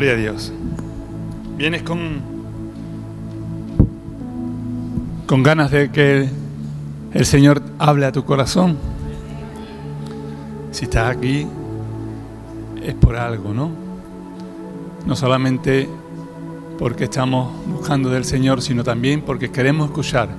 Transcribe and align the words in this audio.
Gloria 0.00 0.14
a 0.14 0.18
Dios. 0.18 0.52
¿Vienes 1.58 1.82
con, 1.82 2.22
con 5.26 5.42
ganas 5.42 5.70
de 5.70 5.90
que 5.90 6.26
el 7.12 7.26
Señor 7.26 7.62
hable 7.78 8.06
a 8.06 8.12
tu 8.12 8.24
corazón? 8.24 8.78
Si 10.70 10.84
estás 10.84 11.14
aquí 11.14 11.46
es 12.82 12.94
por 12.94 13.14
algo, 13.14 13.52
¿no? 13.52 13.72
No 15.04 15.14
solamente 15.16 15.86
porque 16.78 17.04
estamos 17.04 17.52
buscando 17.66 18.08
del 18.08 18.24
Señor, 18.24 18.62
sino 18.62 18.82
también 18.82 19.20
porque 19.20 19.50
queremos 19.50 19.90
escuchar 19.90 20.30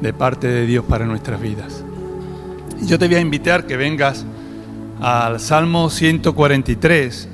de 0.00 0.14
parte 0.14 0.46
de 0.46 0.64
Dios 0.64 0.82
para 0.82 1.04
nuestras 1.04 1.42
vidas. 1.42 1.84
Y 2.80 2.86
yo 2.86 2.98
te 2.98 3.06
voy 3.06 3.16
a 3.16 3.20
invitar 3.20 3.66
que 3.66 3.76
vengas 3.76 4.24
al 4.98 5.40
Salmo 5.40 5.90
143. 5.90 7.33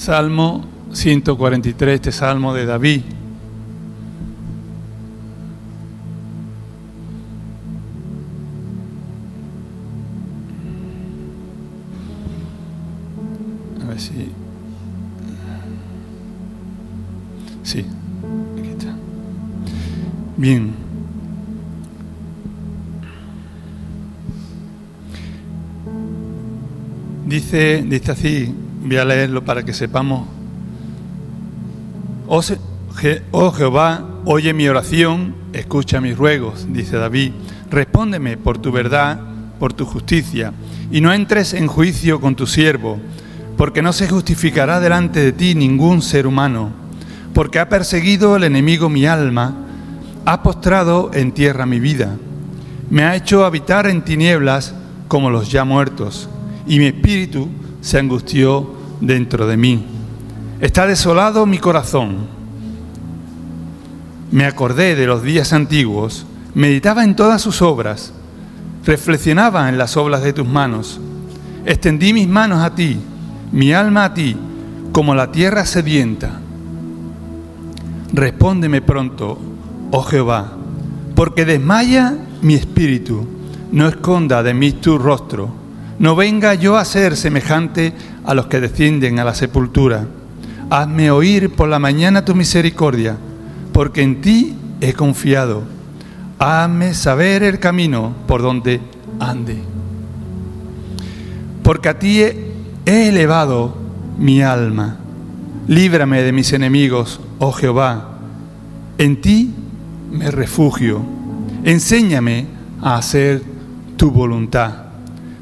Salmo 0.00 0.64
143, 0.94 1.94
este 1.96 2.10
salmo 2.10 2.54
de 2.54 2.64
David. 2.64 3.02
A 13.82 13.88
ver 13.88 14.00
si... 14.00 14.32
Sí, 17.62 17.84
aquí 18.58 18.68
está. 18.70 18.96
Bien. 20.38 20.72
Dice, 27.26 27.84
dice 27.86 28.12
así, 28.12 28.54
voy 28.82 28.96
a 28.96 29.04
leerlo 29.04 29.44
para 29.44 29.64
que 29.64 29.72
sepamos. 29.72 30.26
Oh, 32.26 32.42
oh, 33.32 33.52
Jehová, 33.52 34.04
oye 34.24 34.52
mi 34.54 34.68
oración, 34.68 35.34
escucha 35.52 36.00
mis 36.00 36.16
ruegos, 36.16 36.66
dice 36.72 36.96
David. 36.96 37.32
Respóndeme 37.70 38.36
por 38.36 38.58
tu 38.58 38.72
verdad, 38.72 39.20
por 39.58 39.72
tu 39.72 39.84
justicia, 39.84 40.52
y 40.90 41.00
no 41.00 41.12
entres 41.12 41.54
en 41.54 41.66
juicio 41.66 42.20
con 42.20 42.34
tu 42.34 42.46
siervo, 42.46 42.98
porque 43.56 43.82
no 43.82 43.92
se 43.92 44.08
justificará 44.08 44.80
delante 44.80 45.20
de 45.20 45.32
ti 45.32 45.54
ningún 45.54 46.02
ser 46.02 46.26
humano, 46.26 46.70
porque 47.34 47.58
ha 47.58 47.68
perseguido 47.68 48.36
el 48.36 48.44
enemigo 48.44 48.88
mi 48.88 49.06
alma, 49.06 49.54
ha 50.24 50.42
postrado 50.42 51.10
en 51.14 51.32
tierra 51.32 51.66
mi 51.66 51.78
vida, 51.78 52.16
me 52.90 53.04
ha 53.04 53.14
hecho 53.14 53.44
habitar 53.44 53.86
en 53.86 54.02
tinieblas 54.02 54.74
como 55.06 55.30
los 55.30 55.50
ya 55.50 55.64
muertos 55.64 56.28
y 56.66 56.78
mi 56.78 56.86
espíritu 56.86 57.48
se 57.80 57.98
angustió 57.98 58.70
dentro 59.00 59.46
de 59.46 59.56
mí. 59.56 59.84
Está 60.60 60.86
desolado 60.86 61.46
mi 61.46 61.58
corazón. 61.58 62.18
Me 64.30 64.44
acordé 64.44 64.94
de 64.94 65.06
los 65.06 65.22
días 65.22 65.52
antiguos, 65.52 66.26
meditaba 66.54 67.02
en 67.02 67.16
todas 67.16 67.42
sus 67.42 67.62
obras, 67.62 68.12
reflexionaba 68.84 69.68
en 69.68 69.78
las 69.78 69.96
obras 69.96 70.22
de 70.22 70.32
tus 70.32 70.46
manos. 70.46 71.00
Extendí 71.64 72.12
mis 72.12 72.28
manos 72.28 72.62
a 72.62 72.74
ti, 72.74 72.98
mi 73.52 73.72
alma 73.72 74.04
a 74.04 74.14
ti, 74.14 74.36
como 74.92 75.14
la 75.14 75.32
tierra 75.32 75.64
sedienta. 75.64 76.40
Respóndeme 78.12 78.82
pronto, 78.82 79.38
oh 79.90 80.02
Jehová, 80.02 80.52
porque 81.14 81.44
desmaya 81.44 82.16
mi 82.42 82.54
espíritu, 82.54 83.26
no 83.72 83.88
esconda 83.88 84.42
de 84.42 84.54
mí 84.54 84.72
tu 84.72 84.98
rostro 84.98 85.59
no 86.00 86.16
venga 86.16 86.54
yo 86.54 86.78
a 86.78 86.84
ser 86.86 87.14
semejante 87.14 87.92
a 88.24 88.32
los 88.32 88.46
que 88.46 88.58
descienden 88.58 89.18
a 89.18 89.24
la 89.24 89.34
sepultura. 89.34 90.06
Hazme 90.70 91.10
oír 91.10 91.50
por 91.50 91.68
la 91.68 91.78
mañana 91.78 92.24
tu 92.24 92.34
misericordia, 92.34 93.18
porque 93.74 94.00
en 94.00 94.22
ti 94.22 94.56
he 94.80 94.94
confiado. 94.94 95.62
Hazme 96.38 96.94
saber 96.94 97.42
el 97.42 97.58
camino 97.58 98.14
por 98.26 98.40
donde 98.40 98.80
ande. 99.18 99.58
Porque 101.62 101.90
a 101.90 101.98
ti 101.98 102.22
he 102.22 102.48
elevado 102.86 103.76
mi 104.18 104.40
alma. 104.40 104.96
Líbrame 105.68 106.22
de 106.22 106.32
mis 106.32 106.54
enemigos, 106.54 107.20
oh 107.38 107.52
Jehová. 107.52 108.20
En 108.96 109.20
ti 109.20 109.54
me 110.10 110.30
refugio. 110.30 111.02
Enséñame 111.62 112.46
a 112.80 112.96
hacer 112.96 113.42
tu 113.98 114.10
voluntad 114.10 114.89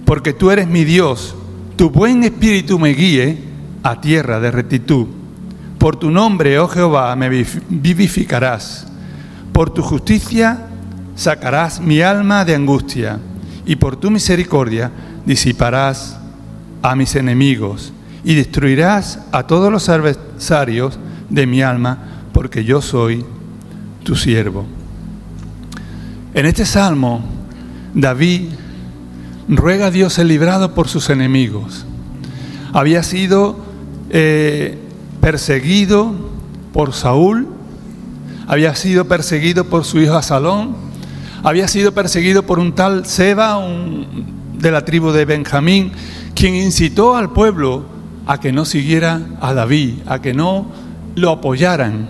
porque 0.09 0.33
tú 0.33 0.51
eres 0.51 0.67
mi 0.67 0.85
Dios, 0.85 1.35
tu 1.77 1.91
buen 1.91 2.25
espíritu 2.25 2.79
me 2.79 2.95
guíe 2.95 3.37
a 3.83 4.01
tierra 4.01 4.41
de 4.41 4.51
rectitud. 4.51 5.07
Por 5.77 5.97
tu 5.97 6.11
nombre, 6.11 6.59
oh 6.59 6.67
Jehová, 6.67 7.15
me 7.15 7.29
vivificarás. 7.29 8.87
Por 9.53 9.69
tu 9.69 9.83
justicia 9.83 10.67
sacarás 11.15 11.83
mi 11.83 12.01
alma 12.01 12.47
de 12.47 12.55
angustia, 12.55 13.19
y 13.67 13.77
por 13.77 13.97
tu 13.97 14.11
misericordia 14.11 14.91
disiparás 15.27 16.19
a 16.81 16.97
mis 16.97 17.15
enemigos, 17.15 17.93
y 18.25 18.35
destruirás 18.35 19.19
a 19.31 19.43
todos 19.43 19.71
los 19.71 19.91
adversarios 19.91 20.99
de 21.29 21.47
mi 21.47 21.61
alma, 21.61 21.99
porque 22.33 22.65
yo 22.65 22.81
soy 22.81 23.27
tu 24.05 24.17
siervo. 24.17 24.65
En 26.33 26.47
este 26.47 26.65
salmo, 26.65 27.21
David 27.93 28.45
ruega 29.48 29.86
a 29.86 29.91
Dios 29.91 30.19
el 30.19 30.28
librado 30.28 30.75
por 30.75 30.88
sus 30.88 31.10
enemigos. 31.10 31.86
Había 32.72 33.03
sido 33.03 33.56
eh, 34.10 34.78
perseguido 35.20 36.12
por 36.72 36.92
Saúl, 36.92 37.48
había 38.47 38.75
sido 38.75 39.06
perseguido 39.06 39.64
por 39.64 39.84
su 39.84 40.00
hijo 40.00 40.14
Asalón, 40.14 40.76
había 41.42 41.69
sido 41.69 41.92
perseguido 41.92 42.44
por 42.44 42.59
un 42.59 42.75
tal 42.75 43.06
Seba, 43.06 43.60
de 44.59 44.70
la 44.70 44.84
tribu 44.84 45.12
de 45.12 45.25
Benjamín, 45.25 45.92
quien 46.34 46.54
incitó 46.54 47.16
al 47.16 47.30
pueblo 47.30 47.84
a 48.26 48.41
que 48.41 48.53
no 48.53 48.65
siguiera 48.65 49.20
a 49.41 49.54
David, 49.54 49.94
a 50.06 50.20
que 50.20 50.34
no 50.34 50.66
lo 51.15 51.30
apoyaran. 51.30 52.09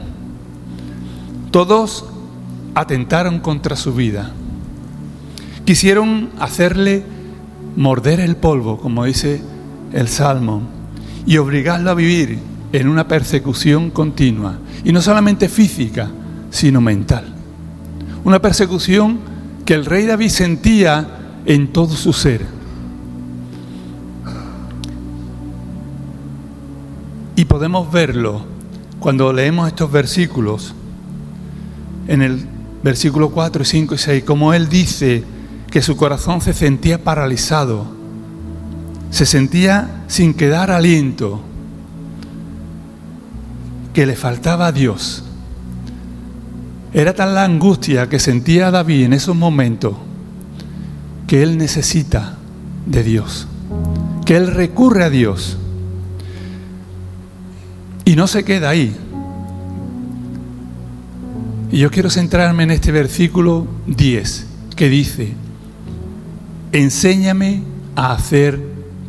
Todos 1.51 2.07
atentaron 2.75 3.41
contra 3.41 3.77
su 3.77 3.95
vida. 3.95 4.33
Quisieron 5.65 6.31
hacerle 6.39 7.05
morder 7.79 8.19
el 8.19 8.35
polvo, 8.37 8.77
como 8.77 9.05
dice 9.05 9.41
el 9.93 10.09
Salmo, 10.09 10.63
y 11.25 11.37
obligarlo 11.37 11.93
a 11.93 11.95
vivir 11.95 12.41
en 12.73 12.89
una 12.89 13.07
persecución 13.07 13.91
continua, 13.91 14.59
y 14.83 14.93
no 14.93 15.01
solamente 15.01 15.49
física, 15.49 16.11
sino 16.51 16.81
mental. 16.81 17.33
Una 18.25 18.43
persecución 18.43 19.21
que 19.65 19.75
el 19.75 19.85
rey 19.85 20.07
David 20.07 20.29
sentía 20.29 21.07
en 21.47 21.69
todo 21.69 21.95
su 21.95 22.13
ser. 22.13 22.45
Y 27.37 27.45
podemos 27.45 27.93
verlo 27.93 28.43
cuando 28.99 29.33
leemos 29.33 29.69
estos 29.69 29.93
versículos, 29.93 30.75
en 32.09 32.23
el 32.23 32.45
versículo 32.83 33.31
4, 33.31 33.65
5 33.65 33.95
y 33.95 33.99
6, 33.99 34.25
como 34.25 34.53
él 34.53 34.69
dice, 34.69 35.23
que 35.71 35.83
su 35.83 35.97
corazón 35.97 36.41
se 36.41 36.55
sentía 36.55 37.03
paralizado, 37.05 37.87
se 39.11 39.27
sentía 39.27 40.03
sin 40.07 40.35
quedar 40.35 40.71
aliento, 40.71 41.41
que 43.93 44.07
le 44.07 44.17
faltaba 44.17 44.69
a 44.69 44.73
Dios. 44.73 45.25
Era 46.93 47.15
tal 47.15 47.35
la 47.35 47.45
angustia 47.45 48.09
que 48.09 48.19
sentía 48.19 48.71
David 48.71 49.05
en 49.05 49.13
esos 49.13 49.37
momentos 49.37 49.95
que 51.27 51.43
él 51.43 51.59
necesita 51.59 52.39
de 52.87 53.03
Dios, 53.03 53.47
que 54.25 54.37
él 54.37 54.47
recurre 54.47 55.05
a 55.05 55.11
Dios. 55.11 55.59
Y 58.07 58.17
no 58.17 58.27
se 58.27 58.43
queda 58.45 58.71
ahí. 58.71 58.97
Y 61.71 61.79
yo 61.79 61.91
quiero 61.91 62.09
centrarme 62.09 62.63
en 62.63 62.71
este 62.71 62.91
versículo 62.91 63.67
10 63.87 64.47
que 64.75 64.89
dice, 64.89 65.35
enséñame 66.73 67.63
a 67.97 68.13
hacer 68.13 68.61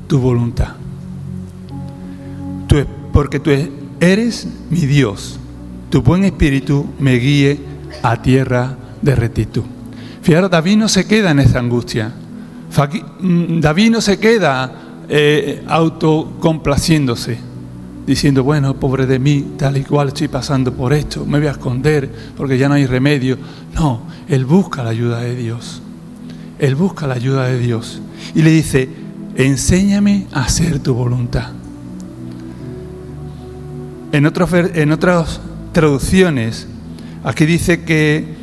tu 0.08 0.20
voluntad. 0.20 0.76
porque 3.12 3.40
tú 3.40 3.50
eres 4.00 4.48
mi 4.70 4.82
Dios, 4.82 5.40
tu 5.90 6.02
buen 6.02 6.24
espíritu 6.24 6.86
me 7.00 7.16
guíe 7.16 7.60
a 8.04 8.22
tierra 8.22 8.78
de 9.02 9.16
rectitud. 9.16 9.64
Fijaros, 10.22 10.50
David 10.50 10.78
no 10.78 10.88
se 10.88 11.06
queda 11.06 11.32
en 11.32 11.40
esa 11.40 11.60
angustia. 11.60 12.14
Mm, 13.20 13.60
David 13.60 13.92
no 13.92 14.02
se 14.02 14.20
queda 14.20 14.72
eh, 15.10 15.64
autocomplaciéndose, 15.68 17.40
diciendo, 18.06 18.44
bueno, 18.44 18.76
pobre 18.76 19.06
de 19.06 19.20
mí, 19.20 19.54
tal 19.58 19.78
y 19.78 19.84
cual 19.84 20.10
estoy 20.10 20.28
pasando 20.28 20.72
por 20.74 20.94
esto, 20.94 21.26
me 21.26 21.40
voy 21.40 21.48
a 21.48 21.52
esconder 21.52 22.10
porque 22.38 22.58
ya 22.58 22.70
no 22.70 22.76
hay 22.76 22.86
remedio. 22.86 23.38
No, 23.74 24.04
él 24.28 24.46
busca 24.46 24.84
la 24.84 24.92
ayuda 24.92 25.22
de 25.22 25.36
Dios. 25.36 25.82
Él 26.60 26.76
busca 26.76 27.08
la 27.08 27.16
ayuda 27.16 27.46
de 27.46 27.58
Dios 27.58 28.02
y 28.36 28.42
le 28.42 28.52
dice, 28.52 28.90
enséñame 29.36 30.28
a 30.34 30.44
hacer 30.44 30.80
tu 30.80 30.94
voluntad. 30.94 31.52
En, 34.12 34.26
en 34.26 34.92
otras 34.92 35.40
traducciones, 35.72 36.68
aquí 37.24 37.46
dice 37.46 37.84
que 37.84 38.36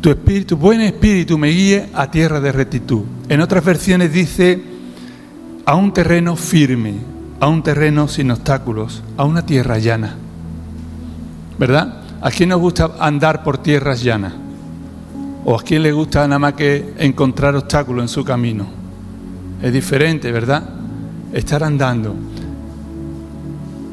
tu 0.00 0.10
espíritu, 0.10 0.56
buen 0.56 0.80
espíritu 0.80 1.36
me 1.36 1.48
guíe 1.48 1.88
a 1.92 2.10
tierra 2.10 2.40
de 2.40 2.52
rectitud. 2.52 3.02
En 3.28 3.40
otras 3.40 3.64
versiones 3.64 4.12
dice 4.12 4.62
a 5.64 5.74
un 5.74 5.92
terreno 5.92 6.36
firme, 6.36 6.94
a 7.40 7.48
un 7.48 7.62
terreno 7.64 8.06
sin 8.06 8.30
obstáculos, 8.30 9.02
a 9.16 9.24
una 9.24 9.44
tierra 9.44 9.78
llana. 9.78 10.14
¿Verdad? 11.58 12.02
¿A 12.20 12.30
quién 12.30 12.50
nos 12.50 12.60
gusta 12.60 12.92
andar 13.00 13.42
por 13.42 13.58
tierras 13.58 14.02
llanas? 14.02 14.45
¿O 15.48 15.54
a 15.54 15.62
quién 15.62 15.84
le 15.84 15.92
gusta 15.92 16.26
nada 16.26 16.40
más 16.40 16.54
que 16.54 16.92
encontrar 16.98 17.54
obstáculos 17.54 18.02
en 18.02 18.08
su 18.08 18.24
camino? 18.24 18.66
Es 19.62 19.72
diferente, 19.72 20.32
¿verdad? 20.32 20.68
Estar 21.32 21.62
andando. 21.62 22.16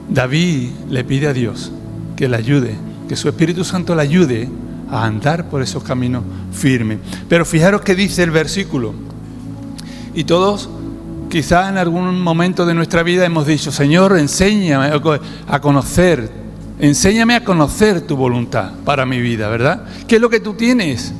David 0.09 0.69
le 0.89 1.03
pide 1.03 1.27
a 1.27 1.33
Dios 1.33 1.71
que 2.15 2.27
le 2.27 2.37
ayude, 2.37 2.75
que 3.07 3.15
su 3.15 3.29
Espíritu 3.29 3.63
Santo 3.63 3.93
le 3.93 4.01
ayude 4.01 4.49
a 4.89 5.05
andar 5.05 5.47
por 5.47 5.61
esos 5.61 5.83
caminos 5.83 6.23
firmes. 6.51 6.97
Pero 7.29 7.45
fijaros 7.45 7.81
que 7.81 7.93
dice 7.93 8.23
el 8.23 8.31
versículo, 8.31 8.95
y 10.15 10.23
todos 10.23 10.67
quizás 11.29 11.69
en 11.69 11.77
algún 11.77 12.19
momento 12.19 12.65
de 12.65 12.73
nuestra 12.73 13.03
vida 13.03 13.27
hemos 13.27 13.45
dicho, 13.45 13.71
Señor, 13.71 14.17
enséñame 14.17 14.91
a 15.47 15.59
conocer, 15.61 16.31
enséñame 16.79 17.35
a 17.35 17.43
conocer 17.43 18.01
tu 18.01 18.15
voluntad 18.15 18.71
para 18.83 19.05
mi 19.05 19.21
vida, 19.21 19.49
¿verdad? 19.49 19.83
¿Qué 20.07 20.15
es 20.15 20.21
lo 20.21 20.31
que 20.31 20.39
tú 20.39 20.55
tienes 20.55 21.13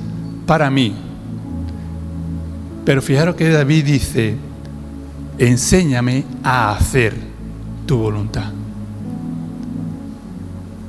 para 0.45 0.69
mí? 0.69 0.93
Pero 2.85 3.01
fijaros 3.01 3.35
que 3.35 3.49
David 3.49 3.85
dice, 3.85 4.35
enséñame 5.37 6.25
a 6.43 6.71
hacer 6.71 7.15
tu 7.85 7.97
voluntad. 7.97 8.51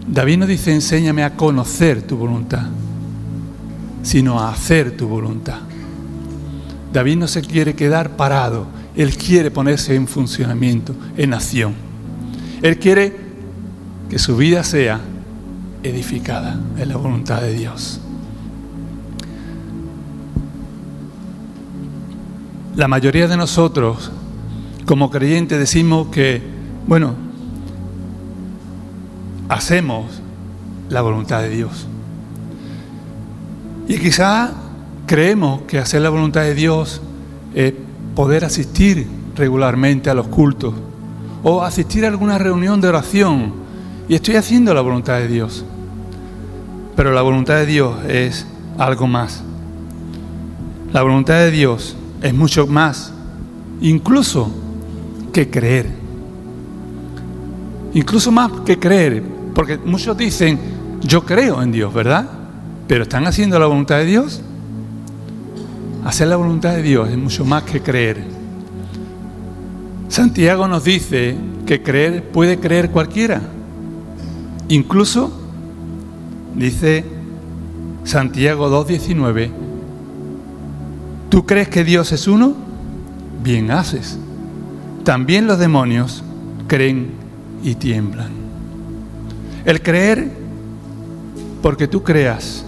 David 0.06 0.38
no 0.38 0.46
dice 0.46 0.72
enséñame 0.72 1.24
a 1.24 1.34
conocer 1.34 2.02
tu 2.02 2.16
voluntad, 2.16 2.66
sino 4.02 4.40
a 4.40 4.50
hacer 4.50 4.96
tu 4.96 5.08
voluntad. 5.08 5.60
David 6.92 7.16
no 7.16 7.26
se 7.26 7.40
quiere 7.42 7.74
quedar 7.74 8.16
parado, 8.16 8.66
él 8.94 9.16
quiere 9.16 9.50
ponerse 9.50 9.94
en 9.94 10.06
funcionamiento, 10.06 10.94
en 11.16 11.34
acción. 11.34 11.74
Él 12.62 12.78
quiere 12.78 13.16
que 14.08 14.18
su 14.18 14.36
vida 14.36 14.62
sea 14.62 15.00
edificada 15.82 16.58
en 16.78 16.88
la 16.88 16.96
voluntad 16.96 17.40
de 17.40 17.54
Dios. 17.54 18.00
La 22.76 22.88
mayoría 22.88 23.28
de 23.28 23.36
nosotros, 23.36 24.10
como 24.84 25.08
creyentes, 25.08 25.60
decimos 25.60 26.08
que, 26.08 26.42
bueno, 26.88 27.14
hacemos 29.48 30.20
la 30.88 31.00
voluntad 31.00 31.42
de 31.42 31.50
Dios. 31.50 31.86
Y 33.86 33.98
quizá 33.98 34.52
creemos 35.06 35.62
que 35.62 35.78
hacer 35.78 36.02
la 36.02 36.10
voluntad 36.10 36.42
de 36.42 36.56
Dios 36.56 37.00
es 37.54 37.74
poder 38.16 38.44
asistir 38.44 39.06
regularmente 39.36 40.10
a 40.10 40.14
los 40.14 40.26
cultos 40.26 40.74
o 41.44 41.62
asistir 41.62 42.04
a 42.04 42.08
alguna 42.08 42.38
reunión 42.38 42.80
de 42.80 42.88
oración 42.88 43.52
y 44.08 44.16
estoy 44.16 44.34
haciendo 44.34 44.74
la 44.74 44.80
voluntad 44.80 45.18
de 45.18 45.28
Dios. 45.28 45.64
Pero 46.96 47.12
la 47.12 47.22
voluntad 47.22 47.54
de 47.54 47.66
Dios 47.66 48.04
es 48.08 48.46
algo 48.78 49.06
más. 49.06 49.44
La 50.92 51.02
voluntad 51.02 51.34
de 51.34 51.50
Dios 51.52 51.96
es 52.24 52.32
mucho 52.32 52.66
más, 52.66 53.12
incluso 53.82 54.50
que 55.30 55.50
creer. 55.50 55.90
Incluso 57.92 58.32
más 58.32 58.50
que 58.64 58.78
creer, 58.78 59.22
porque 59.54 59.76
muchos 59.76 60.16
dicen, 60.16 60.58
yo 61.02 61.22
creo 61.26 61.60
en 61.60 61.70
Dios, 61.70 61.92
¿verdad? 61.92 62.26
Pero 62.88 63.02
¿están 63.02 63.26
haciendo 63.26 63.58
la 63.58 63.66
voluntad 63.66 63.98
de 63.98 64.06
Dios? 64.06 64.40
Hacer 66.06 66.28
la 66.28 66.36
voluntad 66.36 66.74
de 66.74 66.82
Dios 66.82 67.10
es 67.10 67.18
mucho 67.18 67.44
más 67.44 67.64
que 67.64 67.82
creer. 67.82 68.24
Santiago 70.08 70.66
nos 70.66 70.82
dice 70.82 71.36
que 71.66 71.82
creer 71.82 72.30
puede 72.30 72.58
creer 72.58 72.90
cualquiera. 72.90 73.42
Incluso, 74.68 75.30
dice 76.56 77.04
Santiago 78.04 78.70
2.19, 78.70 79.63
¿tú 81.34 81.44
crees 81.44 81.66
que 81.68 81.82
Dios 81.82 82.12
es 82.12 82.28
uno? 82.28 82.54
Bien 83.42 83.72
haces. 83.72 84.16
También 85.02 85.48
los 85.48 85.58
demonios 85.58 86.22
creen 86.68 87.10
y 87.64 87.74
tiemblan. 87.74 88.30
El 89.64 89.82
creer, 89.82 90.30
porque 91.60 91.88
tú 91.88 92.04
creas, 92.04 92.64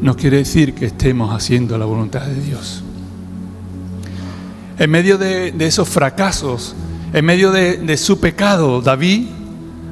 no 0.00 0.16
quiere 0.16 0.38
decir 0.38 0.72
que 0.72 0.86
estemos 0.86 1.34
haciendo 1.34 1.76
la 1.76 1.84
voluntad 1.84 2.22
de 2.22 2.40
Dios. 2.40 2.82
En 4.78 4.90
medio 4.90 5.18
de, 5.18 5.52
esos 5.58 5.86
fracasos, 5.86 6.74
en 7.12 7.22
medio 7.22 7.52
de, 7.52 7.96
su 7.98 8.18
pecado, 8.18 8.80
David 8.80 9.26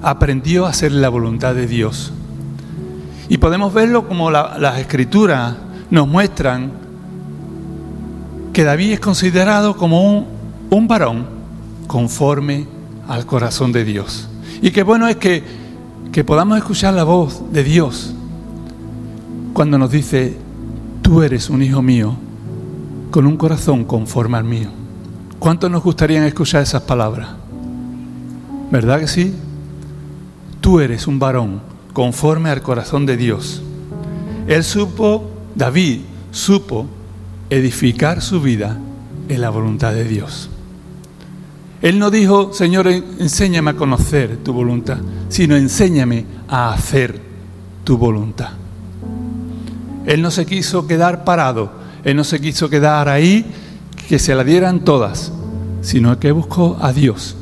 aprendió 0.00 0.65
a 0.65 0.71
hacer 0.71 0.93
la 0.93 1.11
voluntad 1.11 1.55
de 1.55 1.67
Dios. 1.67 2.11
Y 3.29 3.37
podemos 3.37 3.75
verlo 3.75 4.09
como 4.09 4.31
las 4.31 4.79
escrituras 4.79 5.56
nos 5.91 6.09
muestran 6.09 6.84
que 8.55 8.65
David 8.65 8.93
es 8.93 9.01
considerado 9.01 9.77
como 9.77 10.09
un, 10.09 10.27
un 10.71 10.89
varón 10.89 11.27
conforme 11.87 12.67
al 13.06 13.27
corazón 13.27 13.71
de 13.73 13.85
Dios. 13.85 14.31
Y 14.62 14.71
qué 14.71 14.83
bueno 14.83 15.06
es 15.06 15.17
que 15.17 15.65
que 16.15 16.23
podamos 16.23 16.56
escuchar 16.59 16.95
la 16.95 17.03
voz 17.03 17.43
de 17.51 17.65
Dios 17.65 18.15
cuando 19.53 19.79
nos 19.79 19.91
dice, 19.91 20.37
tú 21.03 21.25
eres 21.25 21.51
un 21.51 21.61
hijo 21.61 21.83
mío 21.83 22.15
con 23.11 23.27
un 23.27 23.37
corazón 23.37 23.85
conforme 23.85 24.37
al 24.39 24.45
mío. 24.45 24.69
¿Cuántos 25.41 25.73
nos 25.73 25.83
gustaría 25.83 26.25
escuchar 26.25 26.62
esas 26.62 26.83
palabras? 26.83 27.31
¿Verdad 28.71 29.00
que 29.00 29.09
sí? 29.09 29.35
Tú 30.61 30.78
eres 30.78 31.09
un 31.09 31.19
varón 31.19 31.61
conforme 31.93 32.50
al 32.50 32.62
corazón 32.62 33.07
de 33.07 33.17
Dios. 33.17 33.61
Él 34.47 34.62
supo, 34.62 35.28
David 35.57 36.02
supo 36.31 36.87
edificar 37.54 38.20
su 38.20 38.40
vida 38.40 38.78
en 39.28 39.40
la 39.40 39.50
voluntad 39.50 39.92
de 39.92 40.04
Dios. 40.04 40.50
Él 41.82 41.99
no 41.99 42.11
dijo, 42.11 42.52
Señor, 42.52 42.88
enséñame 42.88 43.73
a 43.73 43.76
conocer 43.76 44.38
tu 44.38 44.52
voluntad, 44.52 44.99
sino 45.28 45.54
enséñame 45.54 46.25
a 46.49 46.73
hacer 46.73 47.20
tu 47.84 47.99
voluntad. 47.99 48.50
Él 50.06 50.20
no 50.23 50.30
se 50.30 50.46
quiso 50.46 50.87
quedar 50.87 51.25
parado, 51.25 51.73
Él 52.04 52.16
no 52.16 52.25
se 52.25 52.40
quiso 52.40 52.68
quedar 52.68 53.08
ahí, 53.08 53.46
que 54.08 54.18
se 54.18 54.34
la 54.34 54.44
dieran 54.44 54.80
todas, 54.80 55.32
sino 55.80 56.18
que 56.18 56.32
buscó 56.32 56.76
a 56.80 56.92
Dios 56.92 57.37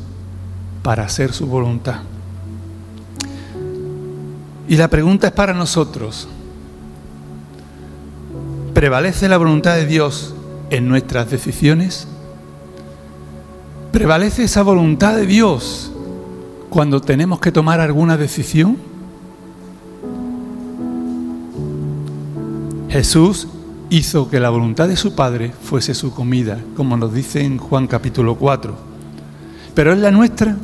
para 0.81 1.03
hacer 1.03 1.33
su 1.33 1.47
voluntad. 1.47 2.01
Y 4.67 4.75
la 4.75 4.89
pregunta 4.89 5.27
es 5.27 5.33
para 5.33 5.53
nosotros. 5.53 6.27
¿Prevalece 8.73 9.29
la 9.29 9.37
voluntad 9.37 9.75
de 9.75 9.85
Dios 9.85 10.33
en 10.71 10.87
nuestras 10.87 11.29
decisiones? 11.29 12.07
¿Prevalece 13.91 14.45
esa 14.45 14.63
voluntad 14.63 15.15
de 15.15 15.27
Dios 15.27 15.91
cuando 16.71 16.99
tenemos 16.99 17.39
que 17.39 17.51
tomar 17.51 17.79
alguna 17.79 18.17
decisión? 18.17 18.77
Jesús 22.89 23.47
hizo 23.91 24.31
que 24.31 24.39
la 24.39 24.49
voluntad 24.49 24.87
de 24.87 24.95
su 24.95 25.13
Padre 25.13 25.51
fuese 25.61 25.93
su 25.93 26.11
comida, 26.11 26.59
como 26.75 26.97
nos 26.97 27.13
dice 27.13 27.43
en 27.43 27.59
Juan 27.59 27.85
capítulo 27.85 28.35
4. 28.35 28.75
Pero 29.75 29.93
es 29.93 29.99
la 29.99 30.09
nuestra. 30.09 30.57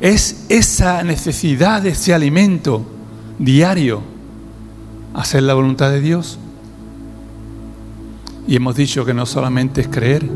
Es 0.00 0.46
esa 0.48 1.02
necesidad 1.02 1.82
de 1.82 1.90
ese 1.90 2.14
alimento 2.14 2.84
diario, 3.40 4.02
hacer 5.12 5.42
la 5.42 5.54
voluntad 5.54 5.90
de 5.90 6.00
Dios. 6.00 6.38
Y 8.46 8.56
hemos 8.56 8.76
dicho 8.76 9.04
que 9.04 9.12
no 9.12 9.26
solamente 9.26 9.80
es 9.80 9.88
creer, 9.88 10.28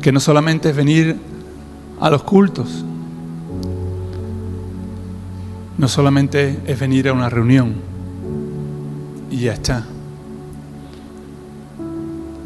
que 0.00 0.12
no 0.12 0.20
solamente 0.20 0.70
es 0.70 0.76
venir 0.76 1.16
a 2.00 2.10
los 2.10 2.22
cultos, 2.22 2.84
no 5.76 5.88
solamente 5.88 6.60
es 6.66 6.78
venir 6.78 7.08
a 7.08 7.12
una 7.12 7.28
reunión 7.28 7.74
y 9.30 9.38
ya 9.38 9.54
está. 9.54 9.84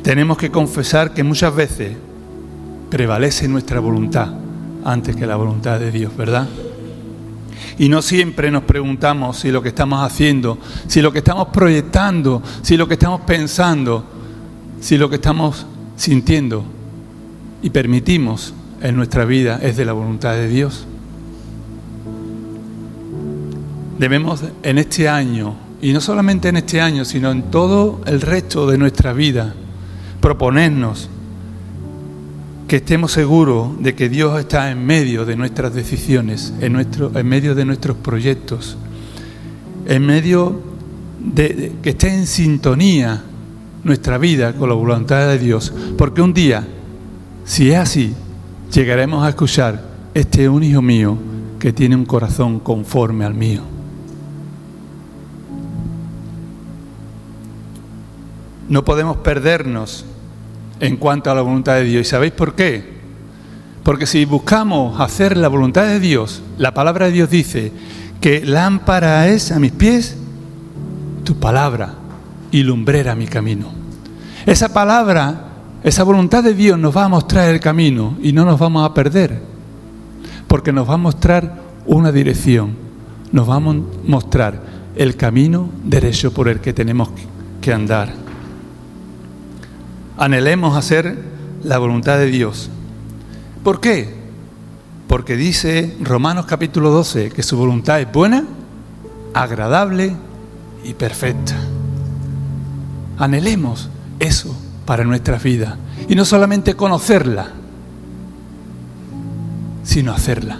Tenemos 0.02 0.38
que 0.38 0.50
confesar 0.50 1.12
que 1.12 1.22
muchas 1.22 1.54
veces 1.54 1.96
prevalece 2.88 3.48
nuestra 3.48 3.80
voluntad 3.80 4.32
antes 4.84 5.14
que 5.14 5.26
la 5.26 5.36
voluntad 5.36 5.78
de 5.78 5.90
Dios, 5.90 6.16
¿verdad? 6.16 6.48
Y 7.78 7.88
no 7.90 8.00
siempre 8.00 8.50
nos 8.50 8.62
preguntamos 8.62 9.36
si 9.38 9.50
lo 9.50 9.62
que 9.62 9.68
estamos 9.68 10.00
haciendo, 10.02 10.58
si 10.86 11.02
lo 11.02 11.12
que 11.12 11.18
estamos 11.18 11.48
proyectando, 11.48 12.42
si 12.62 12.76
lo 12.76 12.88
que 12.88 12.94
estamos 12.94 13.20
pensando, 13.22 14.17
si 14.80 14.96
lo 14.96 15.08
que 15.10 15.16
estamos 15.16 15.66
sintiendo 15.96 16.64
y 17.62 17.70
permitimos 17.70 18.54
en 18.80 18.96
nuestra 18.96 19.24
vida 19.24 19.58
es 19.62 19.76
de 19.76 19.84
la 19.84 19.92
voluntad 19.92 20.34
de 20.34 20.48
Dios. 20.48 20.86
Debemos 23.98 24.44
en 24.62 24.78
este 24.78 25.08
año, 25.08 25.56
y 25.82 25.92
no 25.92 26.00
solamente 26.00 26.48
en 26.48 26.56
este 26.56 26.80
año, 26.80 27.04
sino 27.04 27.32
en 27.32 27.50
todo 27.50 28.00
el 28.06 28.20
resto 28.20 28.68
de 28.68 28.78
nuestra 28.78 29.12
vida, 29.12 29.54
proponernos 30.20 31.08
que 32.68 32.76
estemos 32.76 33.12
seguros 33.12 33.82
de 33.82 33.94
que 33.94 34.08
Dios 34.08 34.38
está 34.38 34.70
en 34.70 34.84
medio 34.84 35.24
de 35.24 35.36
nuestras 35.36 35.74
decisiones, 35.74 36.52
en, 36.60 36.74
nuestro, 36.74 37.10
en 37.18 37.26
medio 37.26 37.54
de 37.54 37.64
nuestros 37.64 37.96
proyectos, 37.96 38.76
en 39.86 40.06
medio 40.06 40.60
de, 41.18 41.72
que 41.82 41.90
esté 41.90 42.14
en 42.14 42.26
sintonía 42.26 43.24
nuestra 43.88 44.18
vida 44.18 44.52
con 44.52 44.68
la 44.68 44.74
voluntad 44.74 45.26
de 45.28 45.38
Dios, 45.38 45.72
porque 45.96 46.22
un 46.22 46.34
día, 46.34 46.64
si 47.44 47.70
es 47.70 47.78
así, 47.78 48.14
llegaremos 48.72 49.24
a 49.24 49.30
escuchar, 49.30 49.82
este 50.14 50.44
es 50.44 50.48
un 50.48 50.62
hijo 50.62 50.82
mío 50.82 51.16
que 51.58 51.72
tiene 51.72 51.96
un 51.96 52.04
corazón 52.04 52.60
conforme 52.60 53.24
al 53.24 53.34
mío. 53.34 53.62
No 58.68 58.84
podemos 58.84 59.16
perdernos 59.16 60.04
en 60.80 60.98
cuanto 60.98 61.30
a 61.30 61.34
la 61.34 61.40
voluntad 61.40 61.76
de 61.76 61.84
Dios. 61.84 62.06
¿Y 62.06 62.10
sabéis 62.10 62.32
por 62.32 62.54
qué? 62.54 62.98
Porque 63.82 64.06
si 64.06 64.26
buscamos 64.26 65.00
hacer 65.00 65.38
la 65.38 65.48
voluntad 65.48 65.86
de 65.86 65.98
Dios, 65.98 66.42
la 66.58 66.74
palabra 66.74 67.06
de 67.06 67.12
Dios 67.12 67.30
dice 67.30 67.72
que 68.20 68.44
lámpara 68.44 69.28
es 69.28 69.50
a 69.50 69.58
mis 69.58 69.72
pies 69.72 70.18
tu 71.24 71.36
palabra 71.36 71.94
y 72.50 72.62
lumbrera 72.62 73.14
mi 73.14 73.26
camino. 73.26 73.77
Esa 74.46 74.72
palabra, 74.72 75.48
esa 75.82 76.04
voluntad 76.04 76.42
de 76.42 76.54
Dios 76.54 76.78
nos 76.78 76.96
va 76.96 77.04
a 77.04 77.08
mostrar 77.08 77.48
el 77.48 77.60
camino 77.60 78.16
y 78.22 78.32
no 78.32 78.44
nos 78.44 78.58
vamos 78.58 78.88
a 78.88 78.94
perder, 78.94 79.40
porque 80.46 80.72
nos 80.72 80.88
va 80.88 80.94
a 80.94 80.98
mostrar 80.98 81.60
una 81.86 82.12
dirección, 82.12 82.76
nos 83.32 83.48
va 83.48 83.56
a 83.56 83.60
mostrar 83.60 84.60
el 84.96 85.16
camino 85.16 85.70
derecho 85.84 86.32
por 86.32 86.48
el 86.48 86.60
que 86.60 86.72
tenemos 86.72 87.10
que 87.60 87.72
andar. 87.72 88.12
Anhelemos 90.16 90.76
hacer 90.76 91.16
la 91.62 91.78
voluntad 91.78 92.18
de 92.18 92.26
Dios. 92.26 92.70
¿Por 93.62 93.80
qué? 93.80 94.16
Porque 95.06 95.36
dice 95.36 95.96
Romanos 96.00 96.46
capítulo 96.46 96.90
12 96.90 97.30
que 97.30 97.42
su 97.42 97.56
voluntad 97.56 98.00
es 98.00 98.10
buena, 98.12 98.44
agradable 99.34 100.16
y 100.84 100.94
perfecta. 100.94 101.54
Anhelemos 103.18 103.88
eso 104.18 104.56
para 104.84 105.04
nuestra 105.04 105.38
vida. 105.38 105.78
Y 106.08 106.14
no 106.14 106.24
solamente 106.24 106.74
conocerla, 106.74 107.48
sino 109.82 110.12
hacerla. 110.12 110.58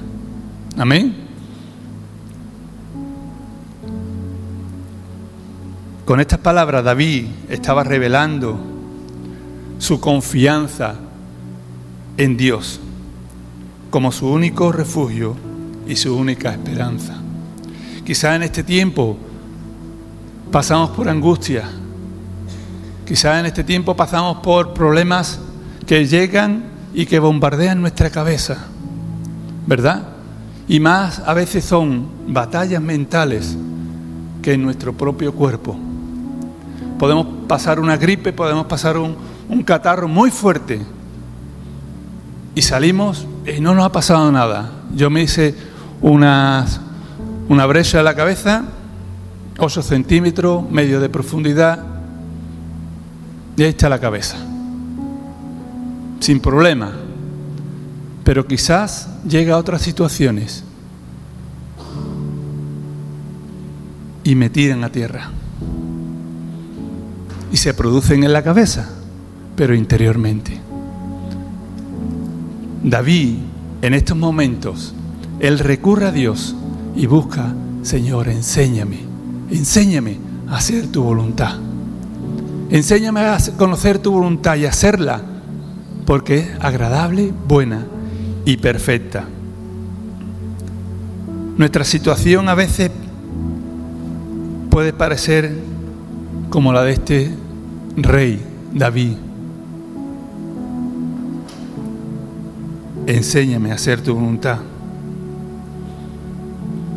Amén. 0.77 1.15
Con 6.05 6.21
estas 6.21 6.39
palabras 6.39 6.85
David 6.85 7.27
estaba 7.51 7.85
revelando 7.85 8.59
su 9.79 10.01
confianza 10.01 10.95
en 12.17 12.37
Dios 12.37 12.81
como 13.91 14.13
su 14.13 14.27
único 14.29 14.73
refugio 14.73 15.37
y 15.87 15.97
su 15.97 16.17
única 16.17 16.51
esperanza. 16.51 17.15
Quizá 18.05 18.37
en 18.37 18.43
este 18.43 18.63
tiempo 18.63 19.17
pasamos 20.51 20.91
por 20.91 21.09
angustia, 21.09 21.69
quizá 23.09 23.41
en 23.41 23.47
este 23.47 23.65
tiempo 23.65 23.97
pasamos 23.97 24.37
por 24.43 24.75
problemas 24.75 25.41
que 25.87 26.07
llegan 26.07 26.65
y 26.93 27.07
que 27.07 27.19
bombardean 27.19 27.81
nuestra 27.81 28.11
cabeza, 28.11 28.67
¿verdad? 29.67 30.03
Y 30.69 30.79
más 30.79 31.21
a 31.21 31.33
veces 31.33 31.65
son 31.65 32.07
batallas 32.27 32.83
mentales 32.83 33.57
que 34.43 34.53
en 34.53 34.63
nuestro 34.63 34.93
propio 34.93 35.33
cuerpo. 35.33 35.75
Podemos 36.99 37.27
pasar 37.49 37.81
una 37.81 37.97
gripe, 37.97 38.35
podemos 38.35 38.67
pasar 38.67 38.99
un, 38.99 39.17
un 39.49 39.63
catarro 39.63 40.07
muy 40.07 40.31
fuerte 40.31 40.79
y 42.55 42.61
salimos 42.61 43.27
y 43.47 43.59
no 43.63 43.75
nos 43.75 43.87
ha 43.87 43.93
pasado 43.93 44.31
nada. 44.31 44.71
Yo 44.95 45.09
me 45.09 45.23
hice 45.23 45.55
una, 46.03 46.67
una 47.49 47.65
brecha 47.65 48.01
en 48.01 48.05
la 48.05 48.15
cabeza, 48.15 48.65
8 49.57 49.81
centímetros, 49.81 50.71
medio 50.71 51.01
de 51.01 51.09
profundidad, 51.09 51.88
y 53.59 53.63
ahí 53.65 53.69
está 53.69 53.91
la 53.91 54.01
cabeza. 54.01 54.39
Sin 56.21 56.41
problema. 56.41 56.93
Pero 58.25 58.47
quizás 58.47 59.09
llega 59.29 59.55
a 59.55 59.59
otras 59.59 59.83
situaciones 59.83 60.65
y 64.25 64.35
me 64.35 64.49
tiran 64.49 64.83
a 64.85 64.91
tierra. 64.91 65.31
Y 67.53 67.59
se 67.59 67.75
producen 67.75 68.25
en 68.25 68.33
la 68.33 68.43
cabeza 68.43 68.95
pero 69.59 69.75
interiormente. 69.75 70.57
David, 72.85 73.39
en 73.83 73.93
estos 73.93 74.17
momentos, 74.17 74.95
él 75.41 75.59
recurre 75.59 76.07
a 76.07 76.13
Dios 76.13 76.55
y 76.95 77.07
busca, 77.07 77.53
Señor, 77.83 78.29
enséñame, 78.29 79.01
enséñame 79.51 80.19
a 80.47 80.59
hacer 80.59 80.87
tu 80.93 81.03
voluntad. 81.03 81.68
Enséñame 82.71 83.21
a 83.21 83.39
conocer 83.57 83.99
tu 83.99 84.13
voluntad 84.13 84.57
y 84.57 84.67
hacerla, 84.67 85.23
porque 86.07 86.39
es 86.39 86.49
agradable, 86.61 87.33
buena 87.47 87.87
y 88.45 88.57
perfecta. 88.59 89.25
Nuestra 91.57 91.85
situación 91.85 92.49
a 92.49 92.55
veces 92.55 92.91
puede 94.71 94.93
parecer 94.93 95.53
como 96.51 96.73
la 96.73 96.83
de 96.83 96.93
este 96.93 97.35
rey, 97.97 98.43
David. 98.73 99.17
enséñame 103.09 103.73
a 103.73 103.75
hacer 103.75 104.03
tu 104.03 104.15
voluntad. 104.15 104.59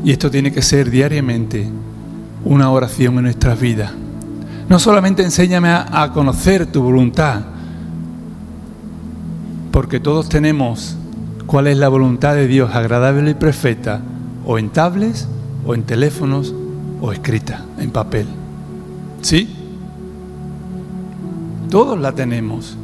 Y 0.03 0.11
esto 0.11 0.29
tiene 0.29 0.51
que 0.51 0.61
ser 0.61 0.89
diariamente 0.89 1.67
una 2.43 2.69
oración 2.69 3.17
en 3.17 3.23
nuestras 3.23 3.59
vidas. 3.59 3.91
No 4.71 4.79
solamente 4.79 5.21
enséñame 5.21 5.67
a, 5.67 6.11
conocer 6.13 6.65
tu 6.65 6.81
voluntad, 6.81 7.41
porque 9.69 9.99
todos 9.99 10.29
tenemos 10.29 10.95
cuál 11.45 11.67
es 11.67 11.75
la 11.75 11.89
voluntad 11.89 12.35
de 12.35 12.47
Dios 12.47 12.73
agradable 12.73 13.31
y 13.31 13.33
perfecta, 13.33 13.99
o 14.45 14.57
en 14.57 14.69
tablets, 14.69 15.27
o 15.65 15.75
en 15.75 15.83
teléfonos, 15.83 16.55
o 17.01 17.11
escrita 17.11 17.65
en 17.79 17.91
papel. 17.91 18.27
¿Sí? 19.21 19.53
Todos 21.69 21.99
la 21.99 22.13
tenemos 22.13 22.77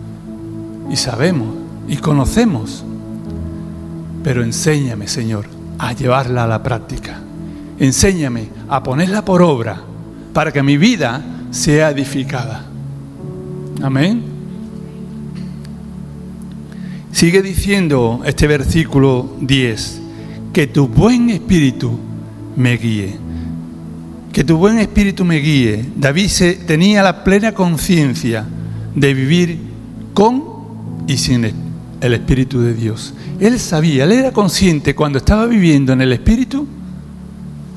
y 0.89 0.97
sabemos 0.97 1.55
y 1.87 1.95
conocemos 1.95 2.83
pero 4.25 4.43
enséñame, 4.43 5.07
Señor, 5.07 5.45
a 5.79 5.93
llevarla 5.93 6.43
a 6.43 6.47
la 6.47 6.61
práctica. 6.61 7.21
Enséñame 7.79 8.49
a 8.67 8.83
ponerla 8.83 9.23
por 9.23 9.41
obra 9.41 9.79
para 10.33 10.51
que 10.51 10.61
mi 10.61 10.75
vida 10.75 11.21
sea 11.57 11.89
edificada. 11.89 12.65
Amén. 13.81 14.21
Sigue 17.11 17.41
diciendo 17.41 18.21
este 18.25 18.45
versículo 18.45 19.35
10, 19.41 20.01
que 20.53 20.67
tu 20.67 20.87
buen 20.87 21.31
espíritu 21.31 21.97
me 22.55 22.77
guíe. 22.77 23.15
Que 24.31 24.43
tu 24.43 24.57
buen 24.57 24.77
espíritu 24.77 25.25
me 25.25 25.37
guíe. 25.37 25.83
David 25.95 26.29
tenía 26.67 27.01
la 27.01 27.23
plena 27.23 27.53
conciencia 27.53 28.45
de 28.93 29.13
vivir 29.15 29.59
con 30.13 30.43
y 31.07 31.17
sin 31.17 31.51
el 32.01 32.13
Espíritu 32.13 32.61
de 32.61 32.75
Dios. 32.75 33.15
Él 33.39 33.59
sabía, 33.59 34.03
él 34.03 34.11
era 34.11 34.31
consciente 34.31 34.93
cuando 34.93 35.17
estaba 35.17 35.47
viviendo 35.47 35.93
en 35.93 36.01
el 36.01 36.13
Espíritu 36.13 36.67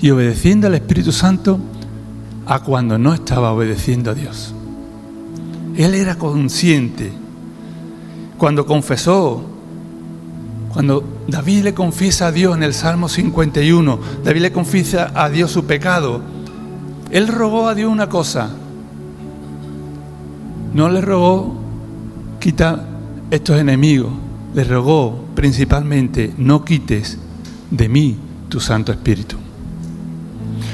y 0.03 0.11
obedeciendo 0.11 0.67
al 0.67 0.75
Espíritu 0.75 1.13
Santo 1.13 1.59
a 2.50 2.59
cuando 2.59 2.99
no 2.99 3.14
estaba 3.14 3.52
obedeciendo 3.52 4.11
a 4.11 4.14
Dios. 4.14 4.52
Él 5.76 5.95
era 5.95 6.16
consciente. 6.16 7.12
Cuando 8.37 8.66
confesó, 8.66 9.40
cuando 10.73 11.04
David 11.28 11.62
le 11.62 11.75
confiesa 11.75 12.26
a 12.26 12.33
Dios 12.33 12.57
en 12.57 12.64
el 12.64 12.75
Salmo 12.75 13.09
51, 13.09 14.00
David 14.25 14.40
le 14.40 14.52
confiesa 14.52 15.12
a 15.14 15.28
Dios 15.28 15.52
su 15.52 15.64
pecado, 15.64 16.23
él 17.12 17.28
rogó 17.28 17.69
a 17.69 17.76
Dios 17.76 17.92
una 17.92 18.09
cosa. 18.09 18.50
No 20.75 20.88
le 20.88 21.00
rogó 21.02 21.54
quita 22.40 22.85
estos 23.30 23.61
enemigos, 23.61 24.11
le 24.54 24.64
rogó 24.64 25.25
principalmente, 25.37 26.35
no 26.37 26.64
quites 26.64 27.16
de 27.71 27.88
mí 27.88 28.16
tu 28.49 28.59
Santo 28.59 28.90
Espíritu. 28.90 29.40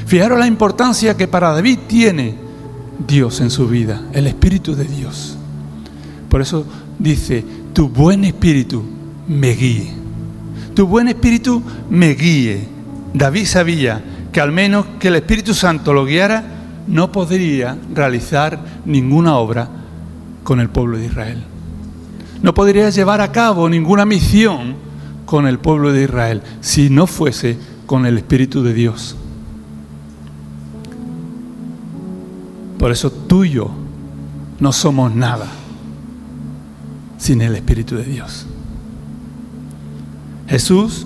Fijaros 0.07 0.39
la 0.39 0.47
importancia 0.47 1.17
que 1.17 1.27
para 1.27 1.51
David 1.51 1.79
tiene 1.85 2.35
Dios 3.05 3.41
en 3.41 3.49
su 3.49 3.67
vida, 3.67 4.03
el 4.13 4.25
Espíritu 4.25 4.73
de 4.73 4.85
Dios. 4.85 5.37
Por 6.29 6.39
eso 6.39 6.65
dice, 6.97 7.43
tu 7.73 7.89
buen 7.89 8.23
espíritu 8.23 8.85
me 9.27 9.51
guíe. 9.51 9.91
Tu 10.73 10.87
buen 10.87 11.09
espíritu 11.09 11.61
me 11.89 12.13
guíe. 12.13 12.69
David 13.13 13.45
sabía 13.47 14.01
que 14.31 14.39
al 14.39 14.53
menos 14.53 14.85
que 14.97 15.09
el 15.09 15.15
Espíritu 15.15 15.53
Santo 15.53 15.91
lo 15.91 16.05
guiara, 16.05 16.41
no 16.87 17.11
podría 17.11 17.77
realizar 17.93 18.61
ninguna 18.85 19.35
obra 19.35 19.67
con 20.45 20.61
el 20.61 20.69
pueblo 20.69 20.97
de 20.97 21.07
Israel. 21.07 21.43
No 22.41 22.53
podría 22.53 22.89
llevar 22.91 23.19
a 23.19 23.33
cabo 23.33 23.67
ninguna 23.67 24.05
misión 24.05 24.75
con 25.25 25.47
el 25.47 25.59
pueblo 25.59 25.91
de 25.91 26.03
Israel 26.03 26.43
si 26.61 26.89
no 26.89 27.07
fuese 27.07 27.57
con 27.85 28.05
el 28.05 28.17
Espíritu 28.17 28.63
de 28.63 28.73
Dios. 28.73 29.17
Por 32.77 32.91
eso 32.91 33.11
tú 33.11 33.43
y 33.43 33.51
yo 33.51 33.71
no 34.59 34.71
somos 34.71 35.13
nada 35.13 35.47
sin 37.17 37.41
el 37.41 37.55
Espíritu 37.55 37.95
de 37.95 38.03
Dios. 38.03 38.45
Jesús 40.47 41.05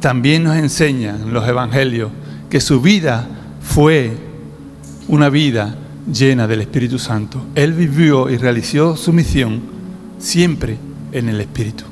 también 0.00 0.44
nos 0.44 0.56
enseña 0.56 1.16
en 1.16 1.32
los 1.32 1.48
Evangelios 1.48 2.10
que 2.50 2.60
su 2.60 2.80
vida 2.80 3.26
fue 3.62 4.16
una 5.08 5.28
vida 5.28 5.76
llena 6.12 6.46
del 6.46 6.60
Espíritu 6.62 6.98
Santo. 6.98 7.46
Él 7.54 7.72
vivió 7.72 8.28
y 8.28 8.36
realizó 8.36 8.96
su 8.96 9.12
misión 9.12 9.60
siempre 10.18 10.76
en 11.12 11.28
el 11.28 11.40
Espíritu. 11.40 11.84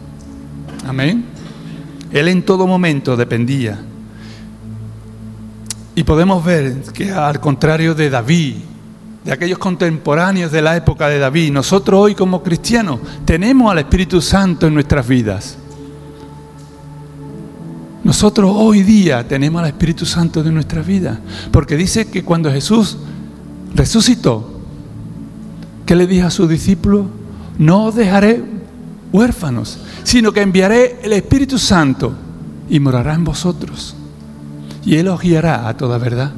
Amén. 0.87 1.25
Él 2.13 2.29
en 2.29 2.43
todo 2.43 2.67
momento 2.67 3.17
dependía. 3.17 3.79
Y 5.95 6.03
podemos 6.05 6.45
ver 6.45 6.83
que 6.93 7.13
al 7.13 7.41
contrario 7.41 7.95
de 7.95 8.11
David, 8.11 8.57
de 9.25 9.33
aquellos 9.33 9.59
contemporáneos 9.59 10.51
de 10.51 10.63
la 10.63 10.77
época 10.77 11.09
de 11.09 11.19
David, 11.19 11.53
nosotros 11.53 12.01
hoy 12.01 12.15
como 12.15 12.43
cristianos 12.43 13.01
tenemos 13.25 13.71
al 13.71 13.79
Espíritu 13.79 14.21
Santo 14.23 14.67
en 14.67 14.75
nuestras 14.75 15.07
vidas. 15.07 15.59
Nosotros 18.03 18.51
hoy 18.55 18.83
día 18.83 19.29
tenemos 19.29 19.61
al 19.61 19.69
Espíritu 19.69 20.07
Santo 20.07 20.41
en 20.41 20.55
nuestras 20.55 20.87
vidas, 20.87 21.19
porque 21.51 21.77
dice 21.77 22.09
que 22.09 22.25
cuando 22.25 22.51
Jesús 22.51 22.97
resucitó, 23.75 24.61
¿qué 25.85 25.95
le 25.95 26.07
dijo 26.07 26.27
a 26.27 26.31
sus 26.31 26.49
discípulos? 26.49 27.07
No 27.59 27.85
os 27.85 27.95
dejaré 27.95 28.43
huérfanos, 29.13 29.81
sino 30.03 30.33
que 30.33 30.41
enviaré 30.41 30.99
el 31.03 31.13
Espíritu 31.13 31.59
Santo 31.59 32.15
y 32.71 32.81
morará 32.81 33.13
en 33.15 33.25
vosotros. 33.25 33.95
Y 34.83 34.97
Él 34.97 35.09
os 35.09 35.21
guiará 35.21 35.69
a 35.69 35.77
toda 35.77 35.99
verdad. 35.99 36.33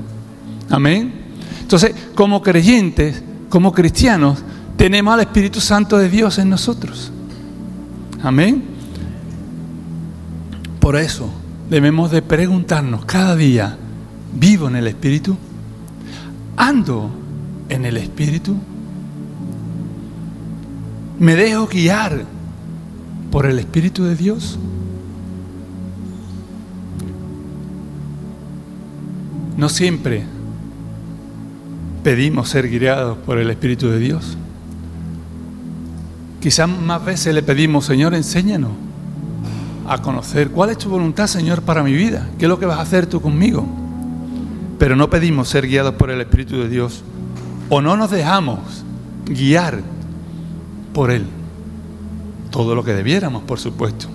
Amén. 0.69 1.22
Entonces, 1.61 1.95
como 2.15 2.43
creyentes, 2.43 3.23
como 3.49 3.73
cristianos, 3.73 4.43
tenemos 4.77 5.15
al 5.15 5.21
Espíritu 5.21 5.61
Santo 5.61 5.99
de 5.99 6.09
Dios 6.09 6.39
en 6.39 6.51
nosotros. 6.51 7.13
Amén. 8.23 8.63
Por 10.81 10.97
eso 10.97 11.31
debemos 11.71 12.11
de 12.11 12.23
preguntarnos 12.23 13.05
cada 13.05 13.37
día, 13.37 13.77
¿vivo 14.35 14.69
en 14.69 14.77
el 14.77 14.87
Espíritu? 14.87 15.37
¿Ando 16.57 17.11
en 17.69 17.85
el 17.85 17.97
Espíritu? 17.97 18.57
¿Me 21.19 21.37
dejo 21.37 21.67
guiar 21.67 22.25
por 23.31 23.47
el 23.47 23.59
Espíritu 23.59 24.05
de 24.05 24.17
Dios? 24.17 24.59
No 29.57 29.69
siempre 29.69 30.25
pedimos 32.03 32.49
ser 32.49 32.69
guiados 32.69 33.19
por 33.19 33.39
el 33.39 33.51
Espíritu 33.51 33.89
de 33.89 33.99
Dios. 33.99 34.37
Quizás 36.41 36.69
más 36.69 37.05
veces 37.05 37.35
le 37.35 37.43
pedimos, 37.43 37.85
Señor, 37.85 38.15
enséñanos 38.15 38.73
a 39.87 39.99
conocer 39.99 40.51
cuál 40.51 40.71
es 40.71 40.79
tu 40.79 40.89
voluntad, 40.89 41.27
Señor, 41.27 41.63
para 41.63 41.83
mi 41.83 41.93
vida. 41.93 42.29
¿Qué 42.39 42.47
es 42.47 42.49
lo 42.49 42.59
que 42.59 42.67
vas 42.67 42.79
a 42.79 42.83
hacer 42.83 43.07
tú 43.07 43.21
conmigo? 43.21 43.67
Pero 44.79 44.97
no 44.97 45.09
pedimos 45.09 45.49
ser 45.49 45.69
guiados 45.69 45.95
por 45.95 46.11
el 46.11 46.21
Espíritu 46.21 46.57
de 46.57 46.69
Dios. 46.69 47.05
O 47.69 47.81
no 47.81 47.97
nos 47.97 48.11
dejamos 48.11 48.59
guiar 49.27 49.81
por 50.93 51.11
Él. 51.13 51.27
Todo 52.51 52.75
lo 52.75 52.83
que 52.83 52.93
debiéramos, 52.93 53.45
por 53.45 53.61
supuesto. 53.61 54.09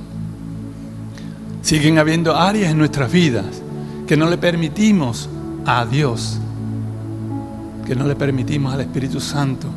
Siguen 1.62 1.98
habiendo 1.98 2.36
áreas 2.36 2.72
en 2.72 2.78
nuestras 2.78 3.12
vidas 3.12 3.46
que 4.06 4.18
no 4.18 4.30
le 4.30 4.38
permitimos 4.38 5.30
a 5.66 5.86
Dios 5.86 6.40
que 7.88 7.96
no 7.96 8.06
le 8.06 8.18
permitimos 8.18 8.74
al 8.74 8.82
Espíritu 8.82 9.22
Santo 9.22 9.70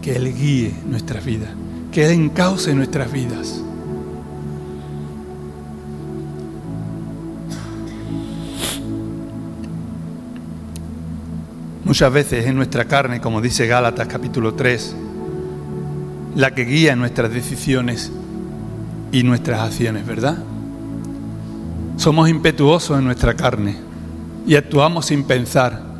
que 0.00 0.16
Él 0.16 0.34
guíe 0.34 0.74
nuestras 0.86 1.22
vidas, 1.22 1.50
que 1.92 2.06
Él 2.06 2.12
encauce 2.12 2.74
nuestras 2.74 3.12
vidas. 3.12 3.60
Muchas 11.84 12.10
veces 12.10 12.46
es 12.46 12.54
nuestra 12.54 12.86
carne, 12.86 13.20
como 13.20 13.42
dice 13.42 13.66
Gálatas 13.66 14.08
capítulo 14.08 14.54
3, 14.54 14.96
la 16.36 16.54
que 16.54 16.64
guía 16.64 16.96
nuestras 16.96 17.30
decisiones 17.30 18.10
y 19.12 19.22
nuestras 19.22 19.60
acciones, 19.60 20.06
¿verdad? 20.06 20.38
Somos 21.98 22.30
impetuosos 22.30 22.98
en 22.98 23.04
nuestra 23.04 23.34
carne 23.34 23.76
y 24.46 24.56
actuamos 24.56 25.04
sin 25.06 25.24
pensar 25.24 25.93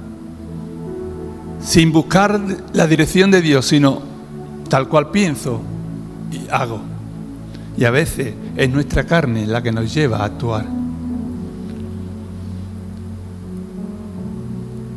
sin 1.64 1.92
buscar 1.92 2.38
la 2.74 2.86
dirección 2.86 3.30
de 3.30 3.40
Dios, 3.40 3.66
sino 3.66 4.02
tal 4.68 4.86
cual 4.86 5.10
pienso 5.10 5.62
y 6.30 6.46
hago. 6.50 6.80
Y 7.76 7.84
a 7.84 7.90
veces 7.90 8.34
es 8.54 8.70
nuestra 8.70 9.04
carne 9.04 9.46
la 9.46 9.62
que 9.62 9.72
nos 9.72 9.92
lleva 9.92 10.18
a 10.18 10.24
actuar. 10.26 10.66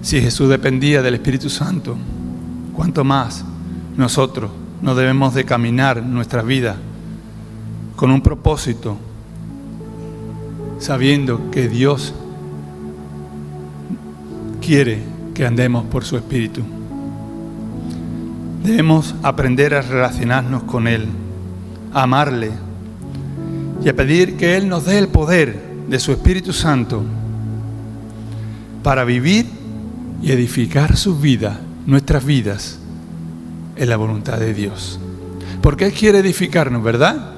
Si 0.01 0.21
Jesús 0.21 0.49
dependía 0.49 1.01
del 1.01 1.15
Espíritu 1.15 1.49
Santo, 1.49 1.97
¿cuánto 2.73 3.03
más 3.03 3.43
nosotros 3.95 4.51
no 4.81 4.93
debemos 4.93 5.33
de 5.33 5.45
caminar 5.45 6.03
nuestra 6.03 6.43
vida 6.43 6.75
con 7.95 8.11
un 8.11 8.21
propósito, 8.21 8.97
sabiendo 10.79 11.49
que 11.49 11.67
Dios 11.67 12.13
quiere 14.61 15.16
que 15.37 15.45
andemos 15.45 15.85
por 15.85 16.03
su 16.03 16.17
Espíritu. 16.17 16.63
Debemos 18.63 19.13
aprender 19.21 19.75
a 19.75 19.83
relacionarnos 19.83 20.63
con 20.63 20.87
Él, 20.87 21.05
a 21.93 22.01
amarle 22.01 22.49
y 23.85 23.87
a 23.87 23.95
pedir 23.95 24.35
que 24.35 24.57
Él 24.57 24.67
nos 24.67 24.85
dé 24.85 24.97
el 24.97 25.09
poder 25.09 25.61
de 25.87 25.99
su 25.99 26.11
Espíritu 26.11 26.53
Santo 26.53 27.03
para 28.81 29.03
vivir 29.03 29.45
y 30.23 30.31
edificar 30.31 30.97
sus 30.97 31.21
vidas, 31.21 31.59
nuestras 31.85 32.25
vidas, 32.25 32.79
en 33.75 33.89
la 33.89 33.97
voluntad 33.97 34.39
de 34.39 34.55
Dios. 34.55 34.99
Porque 35.61 35.85
Él 35.85 35.93
quiere 35.93 36.17
edificarnos, 36.17 36.81
¿verdad? 36.81 37.33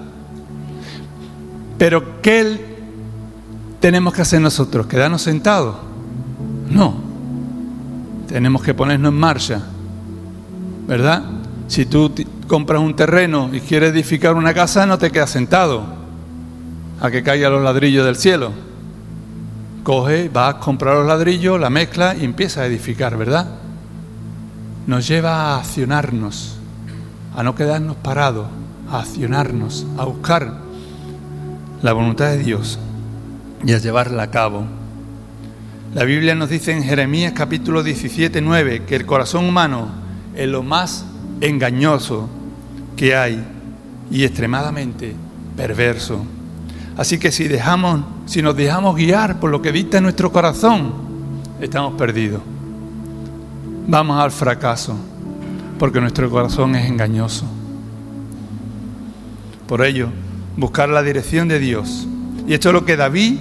Pero 1.77 2.21
¿qué 2.21 2.61
tenemos 3.81 4.13
que 4.13 4.21
hacer 4.21 4.39
nosotros? 4.39 4.87
¿Quedarnos 4.87 5.21
sentados? 5.21 5.75
No. 6.69 7.08
Tenemos 8.29 8.61
que 8.61 8.75
ponernos 8.75 9.11
en 9.11 9.19
marcha, 9.19 9.59
¿verdad? 10.87 11.23
Si 11.67 11.87
tú 11.87 12.13
compras 12.47 12.79
un 12.79 12.95
terreno 12.95 13.49
y 13.51 13.59
quieres 13.59 13.91
edificar 13.91 14.35
una 14.35 14.53
casa, 14.53 14.85
no 14.85 14.99
te 14.99 15.09
quedas 15.09 15.31
sentado 15.31 15.83
a 17.01 17.09
que 17.09 17.23
caigan 17.23 17.53
los 17.53 17.63
ladrillos 17.63 18.05
del 18.05 18.15
cielo. 18.15 18.51
Coge, 19.81 20.29
vas 20.29 20.53
a 20.53 20.59
comprar 20.59 20.97
los 20.97 21.07
ladrillos, 21.07 21.59
la 21.59 21.71
mezcla 21.71 22.15
y 22.15 22.23
empieza 22.23 22.61
a 22.61 22.67
edificar, 22.67 23.17
¿verdad? 23.17 23.47
Nos 24.85 25.07
lleva 25.07 25.55
a 25.55 25.57
accionarnos, 25.57 26.59
a 27.35 27.41
no 27.41 27.55
quedarnos 27.55 27.95
parados, 27.95 28.45
a 28.91 28.99
accionarnos, 28.99 29.87
a 29.97 30.05
buscar 30.05 30.53
la 31.81 31.93
voluntad 31.93 32.27
de 32.27 32.37
Dios 32.37 32.77
y 33.65 33.73
a 33.73 33.79
llevarla 33.79 34.21
a 34.21 34.29
cabo. 34.29 34.78
La 35.93 36.03
Biblia 36.03 36.35
nos 36.35 36.49
dice 36.49 36.71
en 36.71 36.83
Jeremías 36.83 37.33
capítulo 37.35 37.81
17, 37.81 38.41
9 38.41 38.83
que 38.85 38.95
el 38.95 39.07
corazón 39.07 39.45
humano 39.45 39.87
es 40.35 40.47
lo 40.47 40.61
más 40.61 41.03
engañoso 41.41 42.29
que 42.95 43.15
hay 43.15 43.43
y 44.11 44.23
extremadamente 44.23 45.15
perverso. 45.57 46.23
Así 46.95 47.17
que 47.17 47.31
si 47.31 47.47
dejamos, 47.47 48.01
si 48.27 48.43
nos 48.43 48.55
dejamos 48.55 48.95
guiar 48.95 49.39
por 49.39 49.49
lo 49.49 49.63
que 49.63 49.71
dicta 49.71 49.99
nuestro 49.99 50.31
corazón, 50.31 50.93
estamos 51.59 51.95
perdidos. 51.95 52.41
Vamos 53.87 54.21
al 54.21 54.29
fracaso, 54.29 54.95
porque 55.79 55.99
nuestro 55.99 56.29
corazón 56.29 56.75
es 56.75 56.87
engañoso. 56.87 57.45
Por 59.67 59.83
ello, 59.83 60.09
buscar 60.55 60.89
la 60.89 61.01
dirección 61.01 61.47
de 61.47 61.57
Dios. 61.57 62.07
Y 62.47 62.53
esto 62.53 62.69
es 62.69 62.73
lo 62.73 62.85
que 62.85 62.95
David 62.95 63.39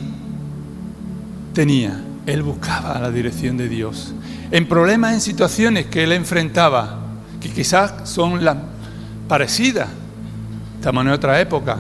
tenía 1.53 2.05
él 2.29 2.43
buscaba 2.43 2.99
la 2.99 3.11
dirección 3.11 3.57
de 3.57 3.71
Dios. 3.71 4.13
En 4.51 4.69
problemas, 4.69 5.15
en 5.15 5.21
situaciones 5.23 5.87
que 5.87 6.05
él 6.05 6.13
enfrentaba, 6.13 6.99
que 7.41 7.51
quizás 7.51 8.07
son 8.09 8.45
las 8.45 8.57
parecidas, 9.27 9.89
estamos 10.77 11.07
en 11.07 11.11
otra 11.11 11.41
época, 11.41 11.79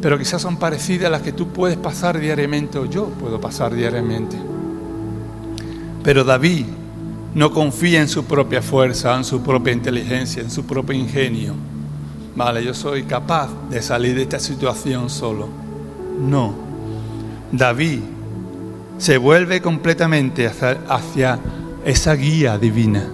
pero 0.00 0.16
quizás 0.16 0.40
son 0.40 0.58
parecidas 0.58 1.08
a 1.08 1.10
las 1.10 1.22
que 1.22 1.32
tú 1.32 1.48
puedes 1.48 1.76
pasar 1.76 2.20
diariamente 2.20 2.78
o 2.78 2.86
yo 2.86 3.06
puedo 3.06 3.40
pasar 3.40 3.74
diariamente. 3.74 4.36
Pero 6.04 6.22
David 6.22 6.66
no 7.34 7.50
confía 7.50 8.00
en 8.00 8.08
su 8.08 8.24
propia 8.26 8.62
fuerza, 8.62 9.16
en 9.16 9.24
su 9.24 9.42
propia 9.42 9.72
inteligencia, 9.72 10.40
en 10.40 10.52
su 10.52 10.64
propio 10.64 10.96
ingenio. 10.96 11.54
Vale, 12.36 12.62
yo 12.62 12.74
soy 12.74 13.02
capaz 13.02 13.48
de 13.70 13.82
salir 13.82 14.14
de 14.14 14.22
esta 14.22 14.38
situación 14.38 15.10
solo. 15.10 15.48
No. 16.20 16.54
David 17.50 18.00
se 18.98 19.18
vuelve 19.18 19.60
completamente 19.60 20.46
hacia, 20.46 21.38
esa 21.84 22.14
guía 22.14 22.58
divina, 22.58 23.04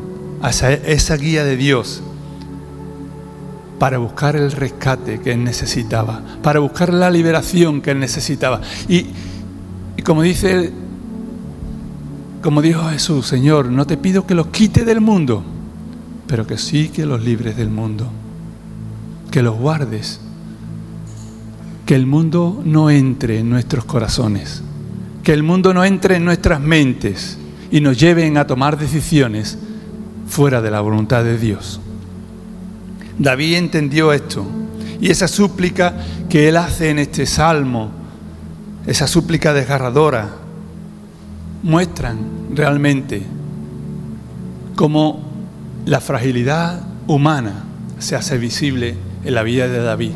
hacia 0.41 0.73
esa 0.73 1.17
guía 1.17 1.45
de 1.45 1.57
Dios, 1.57 2.03
para 3.79 3.99
buscar 3.99 4.37
el 4.37 4.53
rescate 4.53 5.21
que 5.21 5.33
él 5.33 5.45
necesitaba, 5.45 6.23
para 6.43 6.61
buscar 6.61 6.93
la 6.93 7.11
liberación 7.11 7.83
que 7.83 7.91
él 7.91 8.01
necesitaba. 8.01 8.61
Y, 8.89 9.07
y 9.97 10.03
como 10.03 10.23
dice 10.23 10.73
como 12.43 12.61
dijo 12.61 12.89
Jesús, 12.89 13.27
Señor, 13.27 13.71
no 13.71 13.87
te 13.87 13.97
pido 13.97 14.27
que 14.27 14.35
los 14.35 14.49
quite 14.49 14.85
del 14.85 15.01
mundo, 15.01 15.45
pero 16.27 16.45
que 16.45 16.59
sí 16.59 16.89
que 16.89 17.07
los 17.07 17.23
libres 17.23 17.57
del 17.57 17.71
mundo, 17.71 18.11
que 19.31 19.43
los 19.43 19.57
guardes, 19.57 20.21
que 21.87 21.95
el 21.95 22.07
mundo 22.07 22.61
no 22.65 22.91
entre 22.91 23.39
en 23.39 23.49
nuestros 23.49 23.85
corazones, 23.85 24.63
que 25.23 25.33
el 25.33 25.43
mundo 25.43 25.73
no 25.73 25.85
entre 25.85 26.17
en 26.17 26.25
nuestras 26.25 26.61
mentes 26.61 27.39
y 27.71 27.81
nos 27.81 27.99
lleven 27.99 28.37
a 28.37 28.47
tomar 28.47 28.79
decisiones 28.79 29.59
fuera 30.27 30.61
de 30.61 30.71
la 30.71 30.81
voluntad 30.81 31.25
de 31.25 31.39
Dios. 31.39 31.81
David 33.19 33.55
entendió 33.55 34.13
esto 34.13 34.45
y 35.01 35.11
esa 35.11 35.29
súplica 35.29 35.95
que 36.29 36.49
él 36.49 36.57
hace 36.57 36.91
en 36.91 36.99
este 36.99 37.27
salmo, 37.27 37.91
esa 38.87 39.07
súplica 39.07 39.53
desgarradora, 39.53 40.29
muestran 41.63 42.19
realmente 42.55 43.23
cómo 44.75 45.21
la 45.87 46.01
fragilidad 46.01 46.83
humana 47.07 47.65
se 47.99 48.17
hace 48.17 48.39
visible 48.39 48.97
en 49.25 49.35
la 49.35 49.43
vida 49.43 49.69
de 49.69 49.79
David. 49.79 50.13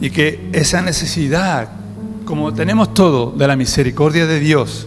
Y 0.00 0.10
que 0.10 0.48
esa 0.52 0.82
necesidad, 0.82 1.68
como 2.32 2.54
tenemos 2.54 2.94
todo, 2.94 3.30
de 3.32 3.46
la 3.46 3.56
misericordia 3.56 4.24
de 4.24 4.40
Dios 4.40 4.86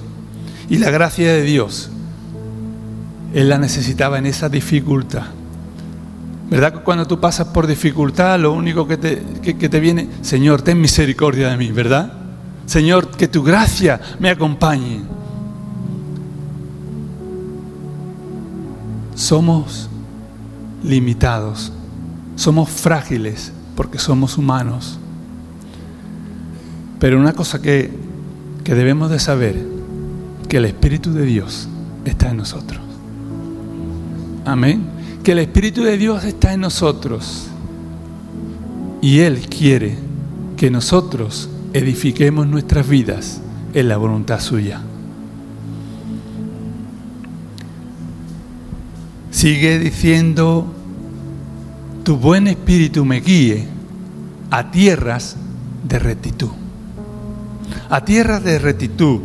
y 0.68 0.80
la 0.80 0.90
gracia 0.90 1.32
de 1.32 1.44
Dios, 1.44 1.92
Él 3.36 3.50
la 3.50 3.60
necesitaba 3.60 4.18
en 4.18 4.26
esa 4.26 4.50
dificultad. 4.50 5.26
¿Verdad 6.50 6.74
que 6.74 6.80
cuando 6.80 7.06
tú 7.06 7.20
pasas 7.20 7.50
por 7.50 7.68
dificultad, 7.68 8.40
lo 8.40 8.52
único 8.52 8.88
que 8.88 8.98
te, 8.98 9.22
que 9.44 9.70
te 9.70 9.80
viene, 9.80 10.10
Señor, 10.24 10.64
ten 10.64 10.82
misericordia 10.82 11.50
de 11.50 11.58
mí, 11.58 11.72
¿verdad? 11.72 12.14
Señor, 12.66 13.12
que 13.12 13.28
tu 13.28 13.44
gracia 13.44 14.02
me 14.18 14.32
acompañe. 14.32 15.04
Somos 19.14 19.88
limitados, 20.84 21.72
somos 22.38 22.70
frágiles 22.70 23.54
porque 23.76 24.00
somos 24.00 24.36
humanos. 24.36 24.98
Pero 27.06 27.20
una 27.20 27.34
cosa 27.34 27.62
que, 27.62 27.92
que 28.64 28.74
debemos 28.74 29.12
de 29.12 29.20
saber, 29.20 29.64
que 30.50 30.58
el 30.58 30.66
Espíritu 30.66 31.14
de 31.14 31.24
Dios 31.24 31.68
está 32.04 32.32
en 32.32 32.38
nosotros. 32.38 32.82
Amén. 34.44 34.88
Que 35.24 35.34
el 35.34 35.38
Espíritu 35.38 35.84
de 35.84 36.00
Dios 36.00 36.24
está 36.24 36.52
en 36.54 36.62
nosotros. 36.62 37.46
Y 39.04 39.20
Él 39.20 39.42
quiere 39.48 40.00
que 40.58 40.72
nosotros 40.72 41.48
edifiquemos 41.74 42.48
nuestras 42.48 42.90
vidas 42.90 43.40
en 43.76 43.88
la 43.88 43.98
voluntad 43.98 44.40
suya. 44.40 44.82
Sigue 49.30 49.78
diciendo, 49.78 50.74
tu 52.04 52.18
buen 52.18 52.48
espíritu 52.48 53.06
me 53.06 53.20
guíe 53.20 53.68
a 54.50 54.72
tierras 54.72 55.36
de 55.88 56.00
rectitud. 56.00 56.65
A 57.90 58.04
tierras 58.04 58.44
de 58.44 58.60
rectitud. 58.60 59.22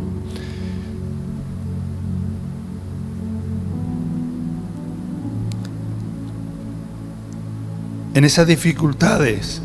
En 8.12 8.24
esas 8.24 8.46
dificultades, 8.46 9.62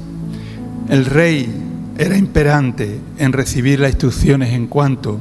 el 0.89 1.05
rey 1.05 1.49
era 1.97 2.17
imperante 2.17 2.99
en 3.17 3.33
recibir 3.33 3.79
las 3.79 3.91
instrucciones 3.91 4.53
en 4.53 4.67
cuanto 4.67 5.19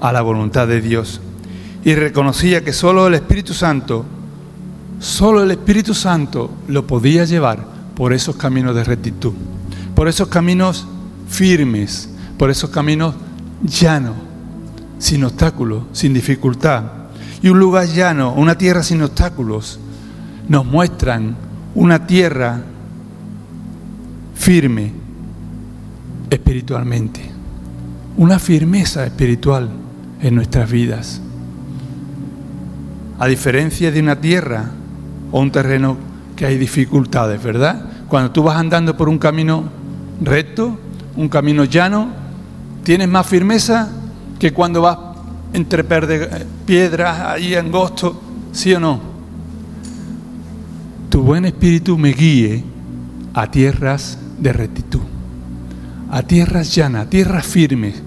a 0.00 0.12
la 0.12 0.22
voluntad 0.22 0.68
de 0.68 0.80
Dios 0.80 1.20
y 1.84 1.94
reconocía 1.94 2.64
que 2.64 2.72
solo 2.72 3.06
el 3.06 3.14
Espíritu 3.14 3.54
Santo, 3.54 4.04
solo 4.98 5.42
el 5.42 5.52
Espíritu 5.52 5.94
Santo 5.94 6.50
lo 6.66 6.86
podía 6.86 7.24
llevar 7.24 7.64
por 7.94 8.12
esos 8.12 8.34
caminos 8.36 8.74
de 8.74 8.82
rectitud, 8.82 9.32
por 9.94 10.08
esos 10.08 10.26
caminos 10.28 10.86
firmes, 11.28 12.08
por 12.38 12.50
esos 12.50 12.70
caminos 12.70 13.14
llanos, 13.62 14.14
sin 14.98 15.24
obstáculos, 15.24 15.84
sin 15.92 16.14
dificultad. 16.14 16.84
Y 17.42 17.48
un 17.48 17.58
lugar 17.58 17.86
llano, 17.86 18.32
una 18.32 18.56
tierra 18.56 18.82
sin 18.82 19.02
obstáculos, 19.02 19.78
nos 20.48 20.64
muestran 20.64 21.36
una 21.74 22.06
tierra 22.06 22.62
firme, 24.34 24.92
espiritualmente, 26.30 27.20
una 28.16 28.38
firmeza 28.38 29.04
espiritual 29.04 29.68
en 30.20 30.34
nuestras 30.34 30.70
vidas. 30.70 31.20
A 33.18 33.26
diferencia 33.26 33.90
de 33.90 34.00
una 34.00 34.20
tierra 34.20 34.70
o 35.32 35.40
un 35.40 35.50
terreno 35.50 35.96
que 36.36 36.46
hay 36.46 36.58
dificultades, 36.58 37.42
¿verdad? 37.42 37.86
Cuando 38.08 38.30
tú 38.30 38.42
vas 38.42 38.56
andando 38.56 38.96
por 38.96 39.08
un 39.08 39.18
camino 39.18 39.64
recto, 40.20 40.78
un 41.16 41.28
camino 41.28 41.64
llano, 41.64 42.25
tienes 42.86 43.08
más 43.08 43.26
firmeza 43.26 43.90
que 44.38 44.52
cuando 44.52 44.80
vas 44.80 44.96
entre 45.52 45.82
piedras 46.64 47.18
ahí 47.18 47.56
angosto, 47.56 48.22
¿sí 48.52 48.72
o 48.74 48.78
no? 48.78 49.00
Tu 51.10 51.20
buen 51.20 51.46
espíritu 51.46 51.98
me 51.98 52.12
guíe 52.12 52.62
a 53.34 53.50
tierras 53.50 54.16
de 54.38 54.52
rectitud 54.52 55.00
a 56.10 56.22
tierras 56.22 56.74
llanas, 56.74 57.10
tierras 57.10 57.44
firmes. 57.44 58.02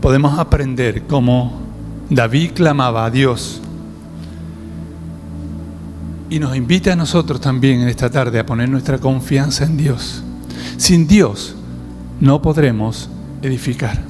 Podemos 0.00 0.38
aprender 0.38 1.02
cómo 1.06 1.60
David 2.08 2.52
clamaba 2.54 3.04
a 3.04 3.10
Dios 3.10 3.60
y 6.30 6.38
nos 6.38 6.56
invita 6.56 6.92
a 6.92 6.96
nosotros 6.96 7.40
también 7.40 7.80
en 7.80 7.88
esta 7.88 8.08
tarde 8.08 8.38
a 8.38 8.46
poner 8.46 8.68
nuestra 8.68 8.98
confianza 8.98 9.64
en 9.64 9.76
Dios. 9.76 10.22
Sin 10.76 11.08
Dios 11.08 11.56
no 12.20 12.40
podremos 12.40 13.10
edificar. 13.42 14.00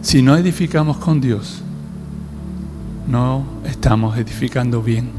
Si 0.00 0.22
no 0.22 0.36
edificamos 0.36 0.96
con 0.98 1.20
Dios, 1.20 1.60
no 3.08 3.44
estamos 3.64 4.16
edificando 4.16 4.80
bien. 4.80 5.10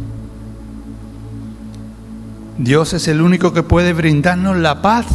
Dios 2.58 2.94
es 2.94 3.10
el 3.10 3.22
único 3.22 3.52
que 3.52 3.64
puede 3.64 3.92
brindarnos 3.92 4.56
la 4.56 4.82
paz 4.82 5.06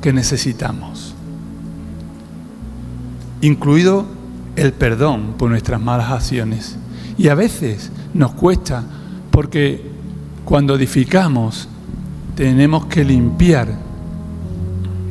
que 0.00 0.12
necesitamos, 0.12 1.14
incluido 3.42 4.06
el 4.54 4.72
perdón 4.72 5.34
por 5.36 5.50
nuestras 5.50 5.80
malas 5.80 6.10
acciones. 6.10 6.78
Y 7.18 7.28
a 7.28 7.34
veces 7.34 7.90
nos 8.14 8.32
cuesta 8.32 8.84
porque 9.30 9.82
cuando 10.44 10.76
edificamos 10.76 11.68
tenemos 12.34 12.86
que 12.86 13.04
limpiar 13.04 13.68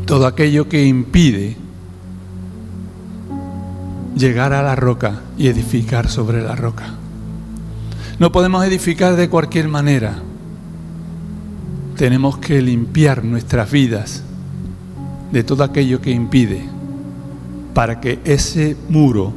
todo 0.05 0.27
aquello 0.27 0.69
que 0.69 0.85
impide 0.85 1.57
llegar 4.15 4.53
a 4.53 4.61
la 4.61 4.75
roca 4.75 5.21
y 5.37 5.47
edificar 5.47 6.09
sobre 6.09 6.41
la 6.41 6.55
roca. 6.55 6.93
No 8.19 8.31
podemos 8.31 8.63
edificar 8.65 9.15
de 9.15 9.29
cualquier 9.29 9.67
manera. 9.67 10.15
Tenemos 11.97 12.37
que 12.37 12.61
limpiar 12.61 13.23
nuestras 13.25 13.71
vidas 13.71 14.23
de 15.31 15.43
todo 15.43 15.63
aquello 15.63 15.99
que 15.99 16.11
impide 16.11 16.63
para 17.73 17.99
que 17.99 18.19
ese 18.23 18.77
muro 18.89 19.33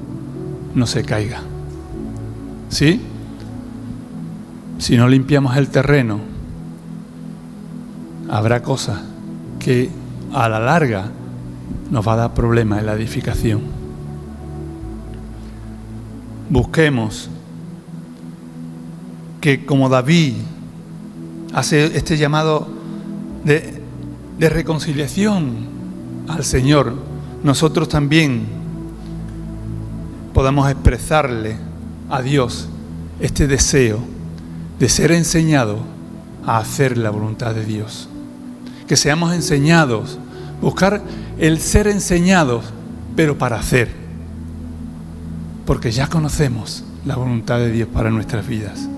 no 0.74 0.87
se 0.87 1.02
caiga. 1.02 1.47
¿Sí? 2.68 3.00
Si 4.78 4.96
no 4.96 5.09
limpiamos 5.09 5.57
el 5.57 5.68
terreno, 5.68 6.20
habrá 8.28 8.62
cosas 8.62 9.00
que 9.59 9.90
a 10.33 10.48
la 10.48 10.61
larga 10.61 11.11
nos 11.90 12.07
va 12.07 12.12
a 12.12 12.16
dar 12.16 12.35
problemas 12.35 12.81
en 12.81 12.87
la 12.87 12.92
edificación. 12.92 13.78
busquemos 16.50 17.28
que 19.40 19.64
como 19.64 19.88
David 19.88 20.35
hace 21.52 21.96
este 21.96 22.16
llamado 22.16 22.66
de, 23.44 23.83
de 24.38 24.48
reconciliación 24.48 25.68
al 26.26 26.44
Señor, 26.44 26.94
nosotros 27.42 27.88
también 27.88 28.46
podamos 30.35 30.70
expresarle 30.70 31.57
a 32.11 32.23
Dios 32.23 32.68
este 33.21 33.47
deseo 33.47 33.99
de 34.79 34.88
ser 34.88 35.12
enseñado 35.12 35.79
a 36.47 36.59
hacer 36.59 36.97
la 36.97 37.11
voluntad 37.11 37.55
de 37.55 37.64
Dios. 37.64 38.09
Que 38.87 38.97
seamos 38.97 39.35
enseñados, 39.35 40.18
buscar 40.62 41.03
el 41.38 41.59
ser 41.59 41.88
enseñados, 41.88 42.64
pero 43.16 43.37
para 43.37 43.59
hacer. 43.59 43.90
Porque 45.66 45.90
ya 45.90 46.07
conocemos 46.07 46.85
la 47.05 47.16
voluntad 47.16 47.59
de 47.59 47.71
Dios 47.71 47.88
para 47.92 48.11
nuestras 48.11 48.47
vidas. 48.47 48.88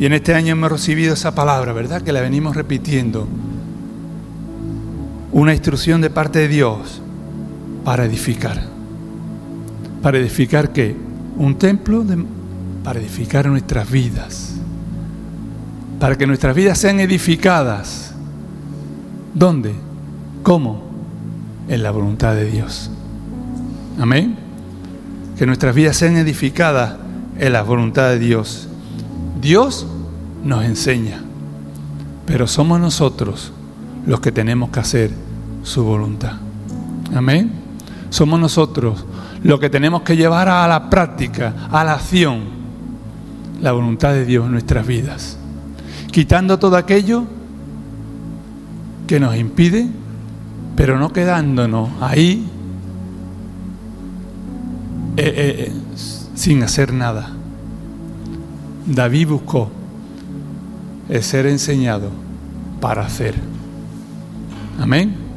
Y 0.00 0.06
en 0.06 0.12
este 0.12 0.34
año 0.34 0.52
hemos 0.52 0.70
recibido 0.70 1.14
esa 1.14 1.34
palabra, 1.34 1.72
¿verdad? 1.72 2.02
Que 2.02 2.12
la 2.12 2.20
venimos 2.20 2.56
repitiendo. 2.56 3.26
Una 5.32 5.52
instrucción 5.52 6.00
de 6.00 6.10
parte 6.10 6.38
de 6.38 6.48
Dios 6.48 7.00
para 7.84 8.04
edificar. 8.04 8.67
¿Para 10.02 10.18
edificar 10.18 10.72
qué? 10.72 10.96
Un 11.36 11.56
templo 11.56 12.04
para 12.84 13.00
edificar 13.00 13.46
nuestras 13.46 13.90
vidas. 13.90 14.54
Para 15.98 16.16
que 16.16 16.26
nuestras 16.26 16.54
vidas 16.54 16.78
sean 16.78 17.00
edificadas. 17.00 18.14
¿Dónde? 19.34 19.74
¿Cómo? 20.42 20.82
En 21.68 21.82
la 21.82 21.90
voluntad 21.90 22.34
de 22.34 22.50
Dios. 22.50 22.90
Amén. 24.00 24.36
Que 25.36 25.46
nuestras 25.46 25.74
vidas 25.74 25.96
sean 25.96 26.16
edificadas 26.16 26.94
en 27.38 27.52
la 27.52 27.62
voluntad 27.62 28.10
de 28.10 28.18
Dios. 28.18 28.68
Dios 29.40 29.86
nos 30.44 30.64
enseña, 30.64 31.20
pero 32.26 32.46
somos 32.46 32.80
nosotros 32.80 33.52
los 34.06 34.20
que 34.20 34.32
tenemos 34.32 34.70
que 34.70 34.80
hacer 34.80 35.10
su 35.62 35.84
voluntad. 35.84 36.34
Amén. 37.14 37.52
Somos 38.10 38.40
nosotros 38.40 39.04
los 39.42 39.60
que 39.60 39.70
tenemos 39.70 40.02
que 40.02 40.16
llevar 40.16 40.48
a 40.48 40.66
la 40.66 40.90
práctica, 40.90 41.68
a 41.70 41.84
la 41.84 41.94
acción, 41.94 42.40
la 43.60 43.72
voluntad 43.72 44.12
de 44.12 44.24
Dios 44.24 44.46
en 44.46 44.52
nuestras 44.52 44.86
vidas. 44.86 45.38
Quitando 46.10 46.58
todo 46.58 46.76
aquello 46.76 47.24
que 49.06 49.20
nos 49.20 49.36
impide, 49.36 49.88
pero 50.76 50.98
no 50.98 51.12
quedándonos 51.12 51.90
ahí 52.00 52.46
eh, 55.16 55.22
eh, 55.22 55.66
eh, 55.66 55.72
sin 56.34 56.62
hacer 56.62 56.92
nada. 56.92 57.30
David 58.86 59.28
buscó 59.28 59.70
el 61.08 61.22
ser 61.22 61.46
enseñado 61.46 62.10
para 62.80 63.02
hacer. 63.02 63.34
Amén. 64.80 65.27